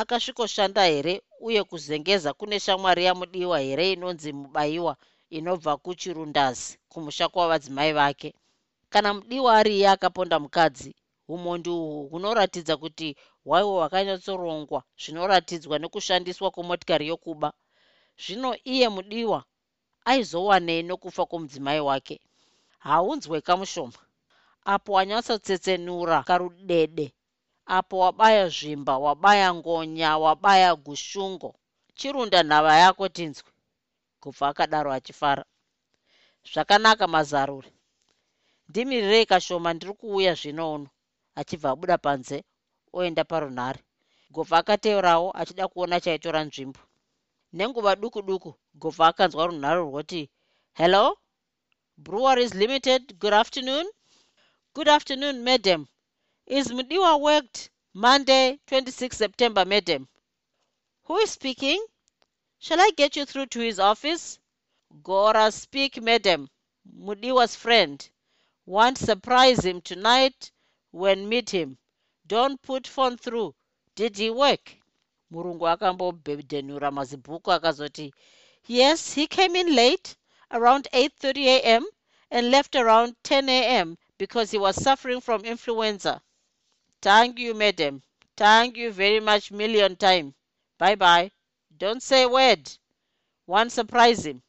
akasvikoshanda 0.00 0.82
here 0.92 1.14
uye 1.40 1.60
kuzengeza 1.70 2.30
kune 2.38 2.56
shamwari 2.64 3.04
yamudiwa 3.04 3.58
here 3.60 3.92
inonzi 3.92 4.32
mubayiwa 4.32 4.96
inobva 5.30 5.76
kuchirundazi 5.76 6.78
kumusha 6.88 7.28
kwavadzimai 7.28 7.92
vake. 7.92 8.34
Kana 8.92 9.14
mudiwa 9.14 9.50
ari 9.58 9.72
iye 9.76 9.88
akaponda 9.88 10.36
mukadzi 10.38 10.94
umhondi 11.28 11.70
uhwu 11.70 12.08
hunoratidza 12.08 12.76
kuti 12.76 13.16
hwaiwo 13.44 13.72
hwakanyatsorongwa 13.78 14.80
zvinoratidzwa 15.02 15.78
nekushandiswa 15.78 16.50
kwemotikari 16.50 17.08
yokuba. 17.08 17.52
Zvino 18.22 18.50
iye 18.64 18.88
mudiwa 18.88 19.44
aizowanei 20.10 20.82
nokufa 20.82 21.22
kwomudzimai 21.26 21.80
wake. 21.88 22.16
Haunzwe 22.78 23.40
kamushoma. 23.46 24.00
Apo 24.64 24.92
wanyatsotsetsenura 24.96 26.18
karudede. 26.28 27.06
Apo 27.66 27.94
wabaya 28.04 28.48
zvimba 28.48 28.94
wabaya 28.98 29.48
ngonya 29.54 30.10
wabaya 30.24 30.70
gushungo. 30.86 31.50
Chirunda 31.98 32.42
nhava 32.42 32.74
yako 32.82 33.08
tinzwe 33.16 33.50
kubva 34.20 34.48
akadaro 34.48 34.90
achifara. 34.92 35.44
Zvakanaka 36.52 37.06
mazaruri 37.14 37.72
ndimirirei 38.68 39.26
kashoma 39.26 39.70
ndiri 39.74 39.92
kuuya 40.00 40.34
zvino 40.40 40.64
uno. 40.74 40.88
Achibva 41.34 41.68
abuda 41.70 41.98
panze 41.98 42.44
oenda 42.92 43.24
parunhare. 43.24 43.80
Govha 44.34 44.58
akateurawo 44.58 45.28
achida 45.40 45.68
kuona 45.72 45.96
chaitora 46.04 46.40
nzvimbo 46.44 46.80
nenguva 47.52 47.96
duku 47.96 48.22
duku. 48.22 48.54
Govha 48.74 49.06
akanzwa 49.08 49.46
runhare 49.46 49.80
rwoti 49.80 50.30
hello? 50.74 51.18
Breweries 51.98 52.54
limited. 52.54 53.18
Good 53.18 53.34
afternoon. 53.34 53.86
Good 54.74 54.88
afternoon 54.88 55.44
madam. 55.44 55.88
Is 56.46 56.68
mudiwa 56.68 57.20
worked 57.20 57.70
monday 57.92 58.58
26 58.66 59.16
september 59.16 59.64
madam? 59.66 60.08
Who 61.04 61.18
is 61.18 61.30
speaking? 61.30 61.84
Shall 62.58 62.80
i 62.80 62.90
get 62.96 63.16
you 63.16 63.26
through 63.26 63.46
to 63.46 63.60
his 63.60 63.78
office? 63.78 64.38
Gora 65.02 65.52
speak 65.52 66.00
madam. 66.00 66.48
Mudiwa's 66.86 67.54
friend. 67.54 68.08
Want 68.64 68.96
surprise 68.96 69.64
him 69.64 69.80
tonight 69.82 70.50
when 70.90 71.28
meet 71.28 71.50
him. 71.50 71.76
Don't 72.26 72.62
put 72.62 72.86
phone 72.86 73.18
through. 73.18 73.54
Did 73.94 74.16
he 74.16 74.30
work 74.30 74.81
murungu 75.32 75.64
akambobhedhenura 75.74 76.88
mazibhuku 76.98 77.48
akazoti 77.56 78.06
yes 78.78 79.00
he 79.16 79.24
came 79.26 79.54
in 79.62 79.68
late 79.80 80.08
around 80.50 80.84
8:30 80.92 81.46
a.m. 81.56 81.84
and 82.30 82.50
left 82.50 82.76
around 82.76 83.10
10 83.22 83.48
a.m. 83.48 83.96
because 84.18 84.50
he 84.50 84.58
was 84.58 84.76
suffering 84.76 85.20
from 85.20 85.40
influenza. 85.44 86.20
Thank 87.00 87.38
you 87.38 87.54
madam. 87.54 88.02
Thank 88.36 88.76
you 88.76 88.90
very 88.92 89.20
much 89.20 89.50
million 89.50 89.96
time. 89.96 90.34
Bye 90.78 90.96
bye 90.96 91.30
don't 91.82 92.02
say 92.02 92.26
word. 92.26 92.70
One 93.46 93.70
surprise 93.70 94.26
him. 94.26 94.42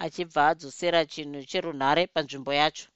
Achibva 0.00 0.42
adzosera 0.50 1.04
chinhu 1.12 1.40
cherunhare 1.50 2.06
panzvimbo 2.14 2.52
yacho. 2.60 2.86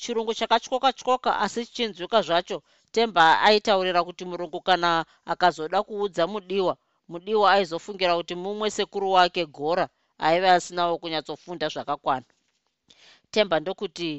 Chirungu 0.00 0.32
chakatyoka 0.34 0.92
tyoka 0.92 1.30
asi 1.44 1.66
chichinzwika 1.66 2.22
zvacho 2.22 2.62
temba 2.94 3.24
aitaurira 3.46 4.00
kuti 4.04 4.24
murungu 4.30 4.60
kana 4.68 4.90
akazoda 5.32 5.78
kuudza 5.86 6.26
mudiwa 6.32 6.74
mudiwa 7.10 7.46
aizofungira 7.54 8.12
kuti 8.18 8.34
mumwe 8.42 8.68
sekuru 8.76 9.08
wake 9.16 9.42
gora 9.56 9.86
aiva 10.26 10.48
asinawo 10.56 10.94
kunyatsofunda 11.00 11.66
zvakakwana. 11.72 12.26
Temba 13.32 13.56
ndokuti 13.60 14.10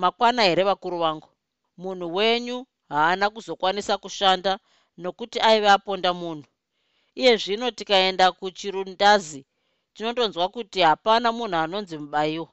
makwana 0.00 0.42
here 0.48 0.62
vakuru 0.70 0.98
vangu? 1.04 1.28
Munhu 1.82 2.06
wenyu 2.16 2.58
haana 2.88 3.26
kuzokwanisa 3.30 3.94
kushanda 4.02 4.52
nokuti 5.02 5.38
aiva 5.48 5.70
aponda 5.76 6.10
munhu. 6.20 6.46
Iye 7.20 7.32
zvino 7.42 7.66
tikaenda 7.70 8.26
kuchirundazi 8.38 9.40
tinondonzwa 9.94 10.48
kuti 10.54 10.80
hapana 10.88 11.28
munhu 11.36 11.56
anonzi 11.56 11.98
mubayiwa 11.98 12.48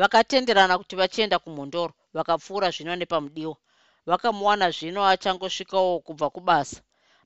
vakatenderana 0.00 0.74
kuti 0.78 0.94
vachienda 1.00 1.36
kumhondoro 1.38 1.94
vakapfuura 2.14 2.68
zvino 2.74 2.92
nepamudiwa 2.96 3.56
vakamuwana 4.06 4.70
zvino 4.70 5.00
achangosvikawo 5.12 6.00
kubva 6.06 6.30
kubasa. 6.30 6.80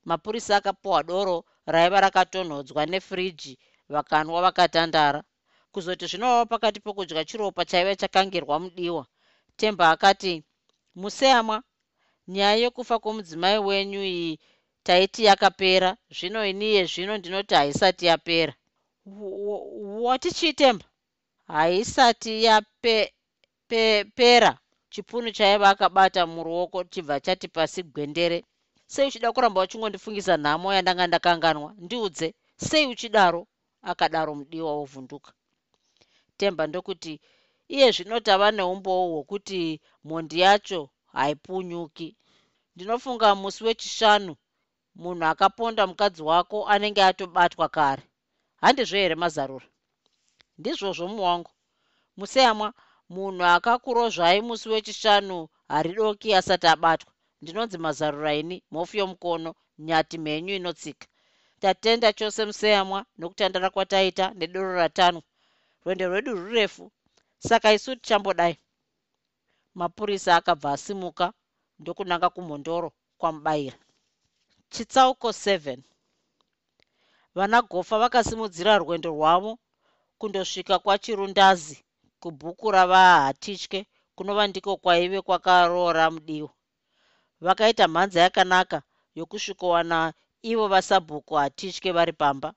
Mapurisa 0.05 0.55
akapiwa 0.57 1.03
doro 1.03 1.45
raiva 1.65 2.01
rakatonhodzwa 2.01 2.85
nefiriji 2.85 3.53
vakanwa 3.89 4.41
vakatandara. 4.41 5.23
Kuzoti 5.71 6.05
zvinovava 6.07 6.45
pakati 6.45 6.79
pokudya 6.79 7.25
chiropa 7.25 7.65
chaiva 7.65 7.95
chakangirwa 7.95 8.59
mudiwa. 8.59 9.05
Temba 9.57 9.89
akati 9.89 10.43
museyamwa 10.95 11.63
nyaya 12.27 12.55
yekufa 12.63 12.99
kwomudzimai 12.99 13.59
wenyu 13.67 14.01
iyi 14.03 14.39
taiti 14.83 15.21
yakapera. 15.25 15.97
Zvino 16.17 16.45
iniye 16.51 16.85
zvino 16.85 17.17
ndinoti 17.17 17.53
haisati 17.55 18.05
yapera. 18.05 18.53
Wati 20.05 20.31
chiitemba 20.31 20.85
haisati 21.47 22.43
yapera 22.43 23.11
pe, 23.67 24.03
pe, 24.15 24.51
chipunu 24.93 25.31
chaiva 25.37 25.67
akabata 25.69 26.21
muruoko 26.33 26.77
chibva 26.91 27.15
chati 27.25 27.47
pasi 27.55 27.83
gwendere. 27.83 28.39
Sei 28.93 29.07
uchida 29.07 29.31
kuramba 29.31 29.61
uchingondifungisa 29.61 30.33
nhamo 30.37 30.67
yandanga 30.75 31.07
ndakanganwa? 31.07 31.69
Ndiudze 31.83 32.27
sei 32.67 32.85
uchidaro? 32.93 33.41
Akadaro 33.81 34.31
mudiwa 34.35 34.71
wovhunduka 34.79 35.31
temba 36.39 36.63
ndokuti 36.67 37.13
iye 37.75 37.87
zvino 37.95 38.17
tava 38.27 38.47
neumbowo 38.51 39.05
hwokuti 39.11 39.61
mhondi 40.05 40.37
yacho 40.45 40.81
haipunyuki. 41.13 42.09
Ndinofunga 42.75 43.27
musi 43.41 43.61
wechishanu 43.65 44.33
munhu 45.01 45.25
akaponda 45.31 45.83
mukadzi 45.89 46.21
wako 46.29 46.57
anenge 46.73 47.01
atobatwa 47.09 47.67
kare. 47.75 48.03
Handizvo 48.61 48.97
here 48.97 49.15
mazarura? 49.15 49.67
Ndizvozvo 50.59 51.07
muwangu 51.07 51.51
museyamwa 52.17 52.73
munhu 53.13 53.43
akakurozvai 53.55 54.39
musi 54.47 54.67
wechishanu 54.73 55.37
haridoki 55.71 56.29
asati 56.39 56.67
abatwa. 56.73 57.11
Ndinonzi 57.41 57.77
mazarura 57.85 58.31
ini 58.41 58.63
mhofu 58.71 58.97
yomukono 58.97 59.55
nyati 59.87 60.17
mhenyu 60.23 60.53
inotsika. 60.55 61.07
Tatenda 61.61 62.13
chose 62.17 62.41
museyamwa 62.45 62.99
nokutandara 63.19 63.69
kwataita 63.69 64.25
nedoro 64.39 64.71
ratanwa. 64.81 65.23
Rwendo 65.83 66.05
rwedu 66.09 66.31
rurefu. 66.39 66.91
Saka 67.47 67.73
isu 67.73 67.95
tichambodai 67.95 68.55
mapurisa 69.79 70.35
akabva 70.35 70.69
asimuka 70.75 71.25
ndokunanga 71.79 72.29
kumhondoro 72.29 72.89
kwamubayira. 73.19 73.77
Chitsauko 74.69 75.29
7 75.29 75.77
vana 77.35 77.61
gofa 77.61 77.95
vakasimudzira 77.99 78.73
rwendo 78.77 79.09
rwavo 79.09 79.51
kundosvika 80.19 80.75
kwachirundazi 80.83 81.77
kubhuku 82.21 82.65
ravahatitye 82.75 83.79
kunova 84.15 84.43
ndiko 84.47 84.71
kwaive 84.83 85.19
kwakaroora 85.27 86.05
mudiwa 86.13 86.51
vakaita 87.45 87.83
mhanza 87.87 88.19
yakanaka 88.25 88.77
yokusvikowana 89.17 89.97
ivo 90.51 90.65
vasabhuku 90.73 91.33
hatitye 91.41 91.91
vari 91.97 92.13
pamba. 92.21 92.49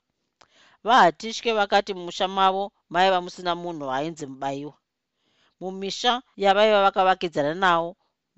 Vahatitye 0.86 1.52
vakati 1.58 1.90
mumusha 1.94 2.26
mavo 2.28 2.64
maiva 2.92 3.18
musina 3.24 3.52
munhu 3.62 3.86
ainzi 3.96 4.24
mubayiwa 4.26 4.74
mumisha 5.60 6.12
yavaiva 6.42 6.82
vakavakidzana 6.86 7.54
navo 7.54 7.90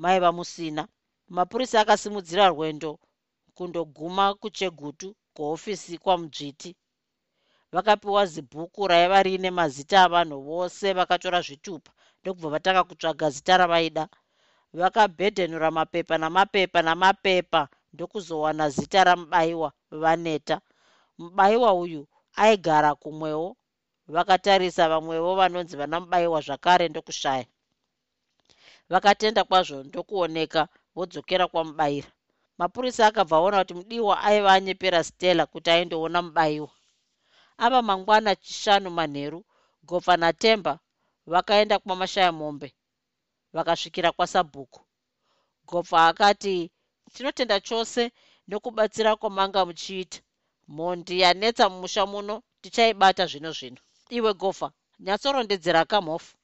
maiva 0.02 0.30
musina. 0.38 0.82
Mapurisa 1.28 1.80
akasimudzira 1.80 2.44
rwendo 2.48 2.90
kundoguma 3.56 4.24
kuchegutu 4.40 5.08
kuhofisi 5.34 5.98
kwamudzviti 5.98 6.70
vakapiwa 7.74 8.22
zibhuku 8.32 8.80
raiva 8.90 9.18
riine 9.26 9.50
mazita 9.58 9.96
avanhu 10.06 10.38
vose 10.48 10.86
vakatora 10.98 11.40
zvitupa. 11.46 11.90
Ndokubva 12.20 12.48
vatanga 12.54 12.82
kutsvaga 12.88 13.26
zita 13.34 13.54
ravaida. 13.60 14.04
Vakabhedhenura 14.80 15.68
mapepa 15.78 16.14
namapepa 16.22 16.78
namapepa 16.88 17.60
ndokuzowana 17.92 18.64
zita 18.76 19.00
ramubayiwa 19.04 19.72
vaneta. 20.02 20.56
Mubayiwa 21.18 21.70
uyu 21.82 22.02
aigara 22.42 22.94
kumwewo 22.94 23.56
vakatarisa 24.14 24.88
vamwewo 24.88 25.30
vanonzi 25.40 25.76
vana 25.76 25.96
mubayiwa 26.00 26.40
zvakare 26.46 26.88
ndokushaya. 26.88 27.46
Vakatenda 28.90 29.42
kwazvo 29.48 29.82
ndokuoneka 29.82 30.68
vodzokera 30.96 31.46
kwamubayira 31.52 32.08
mapurisa 32.58 33.02
akabva 33.06 33.36
aona 33.36 33.58
kuti 33.60 33.74
mudiwa 33.74 34.14
aiva 34.28 34.50
anyepera 34.52 35.00
stella 35.04 35.46
kuti 35.46 35.70
aindoona 35.70 36.22
mubayiwa 36.22 36.70
ava 37.64 37.82
mangwana 37.82 38.36
chishanu 38.36 38.90
manheru 38.90 39.44
gofa 39.88 40.16
natemba 40.16 40.72
vakaenda 41.32 41.78
kwamashaya 41.78 42.32
mombe 42.32 42.68
vakasvikira 43.55 44.12
kwasabhuku. 44.16 44.80
Gofa 45.68 45.98
akati 46.09 46.70
tinotenda 47.14 47.61
chose 47.68 48.02
nokubatsira 48.48 49.16
kwamanga 49.20 49.61
muchiita? 49.68 50.18
Mhondi 50.68 51.14
yanetsa 51.22 51.64
mumusha 51.72 52.02
muno 52.12 52.34
tichaibata 52.62 53.24
zvino 53.30 53.50
zvino. 53.59 53.80
Iwe 54.16 54.32
gofa 54.34 54.68
nyatsorondedzera 55.05 55.82
kamhofu 55.90 56.36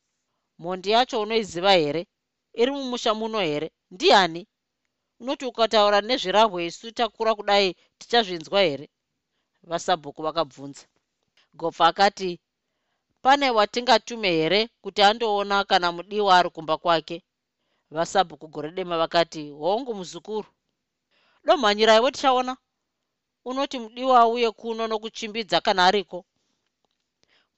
mhondi 0.61 0.89
yacho 0.95 1.17
unoiziva 1.21 1.73
here? 1.73 2.03
Iri 2.61 2.71
mumusha 2.77 3.15
muno 3.15 3.39
here? 3.49 3.69
Ndiani? 3.91 4.43
Unoti 5.21 5.45
ukataura 5.45 5.99
nezvirahwe 6.01 6.67
isu 6.67 6.93
takura 6.93 7.35
kudai 7.35 7.77
tichazvinzwa 7.99 8.61
here? 8.61 8.87
Vasabhuku 9.63 10.23
vakabvunza 10.23 10.85
gopfa 11.59 11.85
akati 11.91 12.31
pane 13.23 13.47
watingatume 13.57 14.31
here 14.39 14.61
kuti 14.83 15.01
andoona 15.03 15.57
kana 15.71 15.89
mudiwa 15.97 16.31
ari 16.39 16.51
kumba 16.51 16.77
kwake? 16.83 17.17
Vasabhuku 17.91 18.47
gore 18.49 18.71
dema 18.71 18.99
vakati 19.03 19.43
hongu 19.51 19.95
muzukuru. 19.95 20.49
Domhanyiraiwo 21.45 22.11
tichaona 22.11 22.57
unoti 23.45 23.77
mudiwa 23.79 24.21
auye 24.21 24.51
kuno 24.51 24.83
nokuchimbidza 24.87 25.59
kana 25.61 25.87
ariko? 25.87 26.19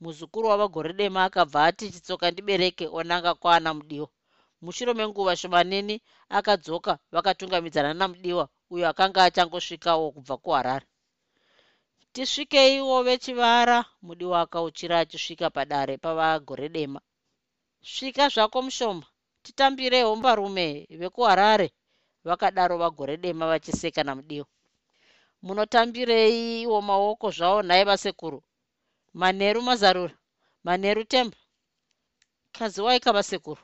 Muzukuru 0.01 0.49
wavagore 0.49 0.93
dema 0.93 1.25
akabva 1.25 1.65
ati 1.69 1.85
chitsoka 1.93 2.27
ndibereke 2.31 2.85
onanga 2.99 3.35
kwaana 3.35 3.71
mudiwa. 3.75 4.09
Mushure 4.63 4.95
menguva 4.95 5.37
shomanini 5.37 6.03
akadzoka 6.29 6.93
vakatungamidzana 7.13 7.95
namudiwa 7.95 8.45
uyo 8.71 8.89
akanga 8.89 9.21
achangosvikawo 9.25 10.05
kubva 10.15 10.37
kuharare 10.37 10.87
tisvikeiwo 12.15 13.03
vechivara 13.07 13.79
mudiwa 14.03 14.41
akauchira 14.45 14.99
achisvika 14.99 15.51
padare 15.51 15.95
pavagore 16.05 16.69
dema. 16.69 17.01
Svika 17.93 18.29
zvako 18.29 18.63
mushoma. 18.63 19.07
Titambirewo 19.43 20.15
varume 20.15 20.87
vekuharare 21.01 21.69
vakadaro 22.25 22.79
vagore 22.79 23.17
dema 23.17 23.47
vachiseka 23.47 24.05
namudiwa 24.05 24.47
munotambireiwo 25.43 26.79
maoko 26.89 27.31
zvavo 27.31 27.63
nhaye 27.63 27.85
vasekuru. 27.85 28.43
Manheru 29.15 29.63
mazarura 29.63 30.15
manheru 30.65 31.05
temba. 31.05 31.37
Kadzi 32.53 32.81
waika 32.81 33.13
vasekuru. 33.13 33.63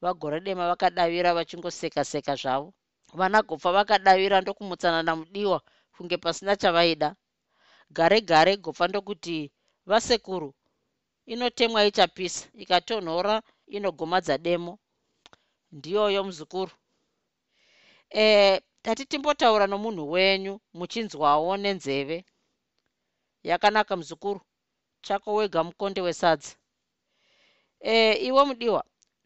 Vagore 0.00 0.40
dema 0.40 0.68
vakadavira 0.68 1.34
vachingoseka-seka 1.34 2.34
zvavo. 2.36 2.74
Vana 3.14 3.42
gopfa 3.42 3.72
vakadavira 3.72 4.40
ndokumutsanana 4.40 5.16
mudiwa 5.16 5.62
kunge 5.96 6.16
pasina 6.16 6.56
chavaida 6.56 7.16
gare 7.96 8.18
gare 8.20 8.52
gopfa 8.56 8.88
ndokuti 8.88 9.36
vasekuru 9.86 10.54
inotemwa 11.32 11.80
ichapisa 11.84 12.48
ikatonhora 12.62 13.34
inogomadza 13.76 14.38
demo 14.38 14.72
ndiyoyo 15.72 16.20
muzukuru. 16.24 16.72
E 18.22 18.60
tati 18.82 19.02
timbotaura 19.06 19.66
nomunhu 19.66 20.10
wenyu 20.14 20.60
muchinzwawo 20.74 21.56
nenzeve. 21.56 22.18
Yakanaka 23.42 23.96
muzukuru. 23.96 24.40
Chako 25.06 25.34
wega 25.34 25.60
mukonde 25.64 26.00
wesadza. 26.00 26.52
E 27.80 28.12
iwe 28.28 28.42
mudiwa 28.48 28.84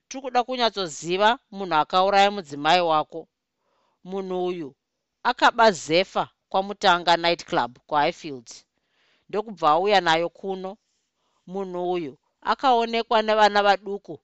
tiri 0.08 0.22
kuda 0.22 0.40
kunyatsoziva 0.44 1.38
munhu 1.50 1.74
akauraya 1.74 2.30
mudzimai 2.30 2.80
wako. 2.80 3.28
Munhu 4.04 4.36
uyu 4.46 4.68
akaba 5.22 5.70
zefa 5.72 6.24
kwamutanga 6.50 7.12
night 7.24 7.42
club 7.50 7.70
kuhighfield 7.88 8.48
ndokubva 9.28 9.68
auya 9.70 10.00
nayo 10.06 10.28
kuno 10.38 10.70
munhu 11.46 11.80
uyu 11.96 12.12
akaonekwa 12.52 13.18
nevana 13.26 13.60
vaduku 13.66 14.14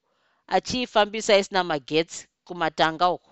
achiifambisa 0.55 1.33
isina 1.41 1.63
magetsi 1.71 2.21
kumatanga 2.47 3.07
uko. 3.17 3.31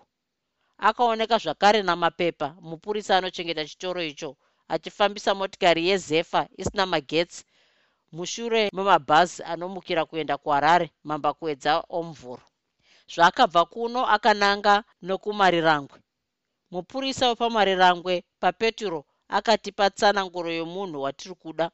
Akaoneka 0.88 1.36
zvakare 1.44 1.80
namapepa 1.82 2.48
mupurisa 2.68 3.12
anochengeta 3.16 3.64
chitoro 3.70 4.00
icho 4.10 4.30
achifambisa 4.74 5.30
motikari 5.34 5.82
yezefa 5.88 6.40
isina 6.60 6.84
magetsi 6.92 7.40
mushure 8.12 8.70
memabhazi 8.76 9.42
anomukira 9.52 10.02
kuenda 10.08 10.34
kuharare 10.42 10.86
mambakuedza 11.08 11.72
omuvhuro 11.98 12.44
zvaakabva 13.12 13.62
kuno 13.72 14.00
akananga 14.14 14.74
nokumarirangwe 15.06 15.98
mupurisa 16.72 17.24
wepamarirangwe 17.28 18.14
papeturo 18.42 19.00
akatipa 19.36 19.86
tsananguro 19.96 20.50
yomunhu 20.60 20.98
watiri 21.04 21.34
kuda. 21.42 21.66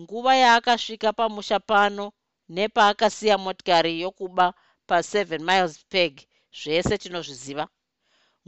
Nguva 0.00 0.32
yaakasvika 0.42 1.12
pamusha 1.12 1.58
pano 1.60 2.12
nepaakasiya 2.48 3.36
motikari 3.44 3.92
yokuba 4.02 4.46
pa7 4.88 5.38
miles 5.48 5.74
peg 5.92 6.12
zvese 6.60 6.98
tinozviziva. 7.02 7.64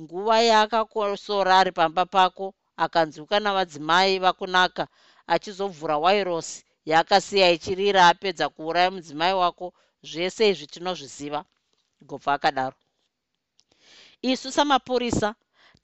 Nguva 0.00 0.36
yaakakosora 0.50 1.52
ari 1.60 1.72
pamba 1.72 2.04
pako 2.06 2.46
akanzwika 2.84 3.36
navadzimai 3.40 4.18
vakunaka 4.24 4.84
achizobvura 5.26 5.96
wairosi 6.04 6.64
yaakasiya 6.90 7.50
ichirira 7.56 8.08
apedza 8.08 8.48
kuuraya 8.54 8.90
mudzimai 8.90 9.34
wako 9.42 9.66
zvese 10.08 10.42
izvi 10.50 10.66
tinozviziva 10.66 11.40
gobva 12.08 12.32
akadaro. 12.36 12.76
Isu 14.22 14.52
samapurisa 14.52 15.34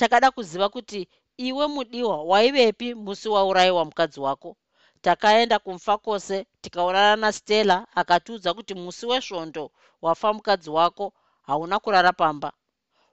takada 0.00 0.28
kuziva 0.30 0.68
kuti 0.74 1.00
iwe 1.48 1.64
mudiwa 1.74 2.16
waivepi 2.30 2.88
musi 2.94 3.28
waurayiwa 3.34 3.84
mukadzi 3.84 4.20
wako. 4.20 4.56
Takaenda 5.00 5.58
kumfa 5.58 5.98
kwose 5.98 6.46
tikaonana 6.60 7.16
nastella 7.16 7.76
akatiudza 8.00 8.54
kuti 8.54 8.74
musi 8.74 9.04
wesvondo 9.10 9.64
wafa 10.02 10.32
mukadzi 10.32 10.70
wako 10.70 11.12
hauna 11.42 11.76
kurara 11.78 12.12
pamba. 12.12 12.52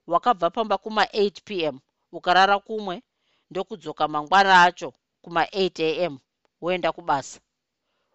Wakabva 0.07 0.49
pamba 0.49 0.75
kuma8 0.75 1.31
p 1.45 1.63
m 1.63 1.79
ukarara 2.11 2.59
kumwe 2.59 3.03
ndokudzoka 3.51 4.07
mangwana 4.07 4.53
acho 4.63 4.93
kuma8 5.23 5.83
a 5.83 6.03
m 6.09 6.19
woenda 6.61 6.91
kubasa. 6.91 7.39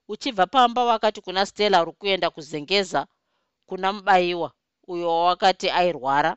Uchibva 0.08 0.46
pamba 0.46 0.84
wakati 0.84 1.20
kuna 1.20 1.46
stella 1.46 1.82
uri 1.82 1.92
kuenda 1.92 2.30
kuzengeza 2.30 3.06
kuna 3.66 3.92
mubayiwa 3.92 4.52
uyo 4.88 5.08
wawakati 5.08 5.70
airwara 5.70 6.36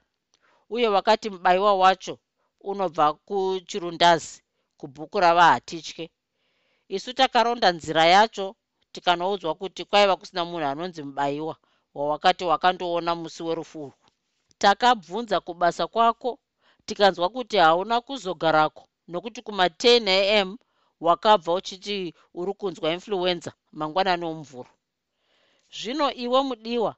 uye 0.69 0.87
wakati 0.87 1.29
mubayiwa 1.29 1.73
wacho 1.75 2.19
unobva 2.71 3.05
kuchirundazi 3.27 4.35
kubhuku 4.79 5.17
ravahatitye 5.23 6.05
isu 6.95 7.09
takaronda 7.19 7.67
nzira 7.77 8.03
yacho 8.15 8.45
tikanoudzwa 8.93 9.51
kuti 9.59 9.81
kwaiva 9.89 10.15
kusina 10.19 10.41
munhu 10.49 10.67
anonzi 10.71 11.01
mubayiwa 11.07 11.55
wawakati 11.95 12.43
wakandoona 12.51 13.11
musi 13.21 13.41
werufu 13.47 13.79
urwu 13.83 13.93
takabvunza 14.61 15.37
kubasa 15.45 15.83
kwako 15.93 16.31
tikanzwa 16.85 17.27
kuti 17.35 17.57
hauna 17.57 17.95
kuzogarako 18.07 18.83
nokuti 19.11 19.39
kuma10 19.47 20.07
am 20.39 20.49
wakabva 21.05 21.51
uchiti 21.59 22.13
uri 22.39 22.53
kunzwa 22.59 22.87
influenza 22.95 23.51
mangwanani 23.77 24.25
omuvhuro 24.31 24.71
zvino 25.77 26.07
iwe 26.23 26.39
mudiwa 26.47 26.91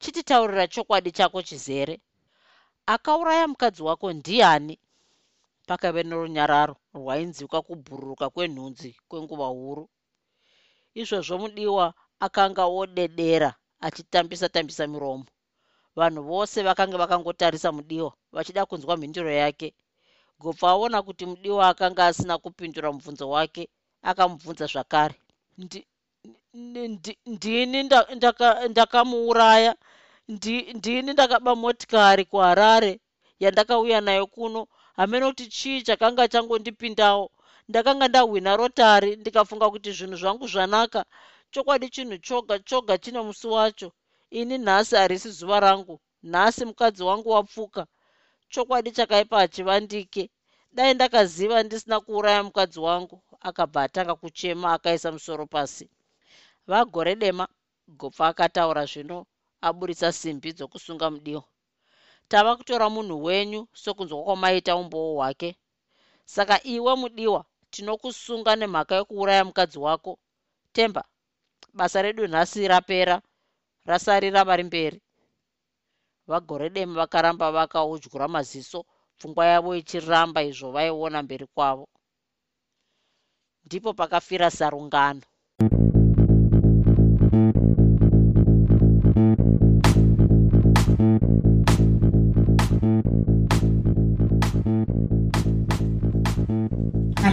chititaurira 0.00 0.64
chokwadi 0.72 1.10
chako 1.18 1.38
chizere. 1.48 1.94
Akauraya 2.94 3.48
mukadzi 3.48 3.82
wako 3.88 4.06
ndiani 4.18 4.74
pakave 5.68 6.02
norunyararo 6.02 6.74
rwainzwika 6.98 7.58
kubhururuka 7.66 8.26
kwenhunzi 8.34 8.90
kwenguva 9.08 9.46
huru. 9.56 9.84
Izvozvo 11.00 11.34
mudiwa 11.42 11.86
akanga 12.26 12.64
wodedera 12.74 13.50
achitambisa 13.86 14.48
tambisa 14.54 14.84
miromo. 14.92 15.26
Vanhu 15.98 16.22
vose 16.30 16.62
vakanga 16.68 16.96
vakangotarisa 17.02 17.68
mudiwa 17.76 18.12
vachida 18.34 18.66
kunzwa 18.66 18.96
mhinduro 18.96 19.30
yake. 19.42 19.68
Gopfa 20.40 20.68
aona 20.70 21.02
kuti 21.02 21.24
mudiwa 21.26 21.68
akanga 21.68 22.06
asina 22.06 22.38
kupindura 22.38 22.92
mubvunzo 22.92 23.26
wake 23.30 23.68
akamubvunza 24.02 24.66
zvakare. 24.72 25.16
Ndini 27.26 27.78
ndakamuuraya? 28.68 29.72
Ndini 30.78 31.12
ndakaba 31.12 31.52
motikari 31.56 32.24
kuharare 32.24 33.00
yandakauya 33.40 34.00
nayo 34.00 34.26
kuno 34.26 34.66
hamene 34.98 35.24
kuti 35.30 35.46
chii 35.56 35.82
chakanga 35.86 36.24
changondipindawo? 36.32 37.24
Ndakanga 37.68 38.06
ndahwina 38.08 38.52
rotari 38.60 39.10
ndikafunga 39.20 39.66
kuti 39.72 39.90
zvinhu 39.96 40.16
zvangu 40.20 40.46
zvanaka. 40.52 41.00
Chokwadi 41.52 41.86
chinhu 41.94 42.16
choga 42.26 42.54
choga 42.68 42.94
chine 43.02 43.20
musi 43.26 43.46
wacho. 43.54 43.88
Ini 44.38 44.56
nhasi 44.66 44.94
harisi 45.00 45.30
zuva 45.38 45.58
rangu 45.66 45.94
nhasi 46.32 46.62
mukadzi 46.68 47.02
wangu 47.08 47.28
wapfuka. 47.36 47.82
Chokwadi 48.52 48.90
chakaipa 48.96 49.36
hachivandike 49.42 50.24
dai 50.76 50.94
ndakaziva 50.94 51.56
ndisina 51.62 51.96
kuuraya 52.04 52.42
mukadzi 52.46 52.80
wangu. 52.86 53.16
Akabva 53.48 53.80
atanga 53.82 54.14
kuchema 54.14 54.72
akaisa 54.72 55.12
musoro 55.12 55.44
pasi. 55.46 55.84
Vagore 56.66 57.14
dema 57.22 57.44
gopfa 57.88 58.24
akataura 58.30 58.84
zvino 58.90 59.26
aburitsa 59.66 60.08
simbi 60.12 60.50
dzokusunga 60.56 61.06
mudiwa 61.10 61.44
tava 62.28 62.56
kutora 62.56 62.86
munhu 62.94 63.16
wenyu 63.26 63.60
sokunzwa 63.82 64.18
kwamaita 64.24 64.76
umboo 64.80 65.14
hwake. 65.16 65.50
Saka 66.34 66.56
iwe 66.74 66.92
mudiwa 67.00 67.40
tinokusunga 67.72 68.52
nemhaka 68.56 68.94
yokuuraya 69.00 69.44
mukadzi 69.44 69.78
wako. 69.78 70.12
Temba 70.72 71.02
basa 71.78 72.02
redu 72.02 72.26
nhasi 72.26 72.68
rapera 72.68 73.16
rasarira 73.88 74.44
vari 74.48 74.64
mberi 74.68 74.98
vagore 76.30 76.70
dema 76.70 76.94
vakaramba 77.00 77.46
vakaudyura 77.56 78.28
maziso 78.28 78.84
pfungwa 79.18 79.44
yavo 79.52 79.70
ichiramba 79.80 80.40
izvo 80.42 80.68
vaiona 80.76 81.22
mberi 81.22 81.46
kwavo. 81.54 81.86
Ndipo 83.64 83.90
pakafira 83.94 84.50
sarungano 84.50 85.22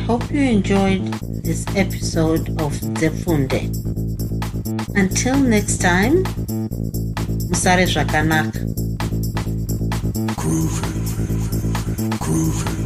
hope 0.05 0.31
you 0.31 0.41
enjoyed 0.41 1.03
this 1.43 1.65
episode 1.75 2.49
of 2.61 2.71
Zefunde. 2.99 3.61
Until 4.95 5.35
next 5.39 5.81
time, 5.81 6.23
Musare 7.49 7.85
Zvakanaka. 7.87 8.59
Groovy, 10.37 10.91
groovy, 12.21 12.84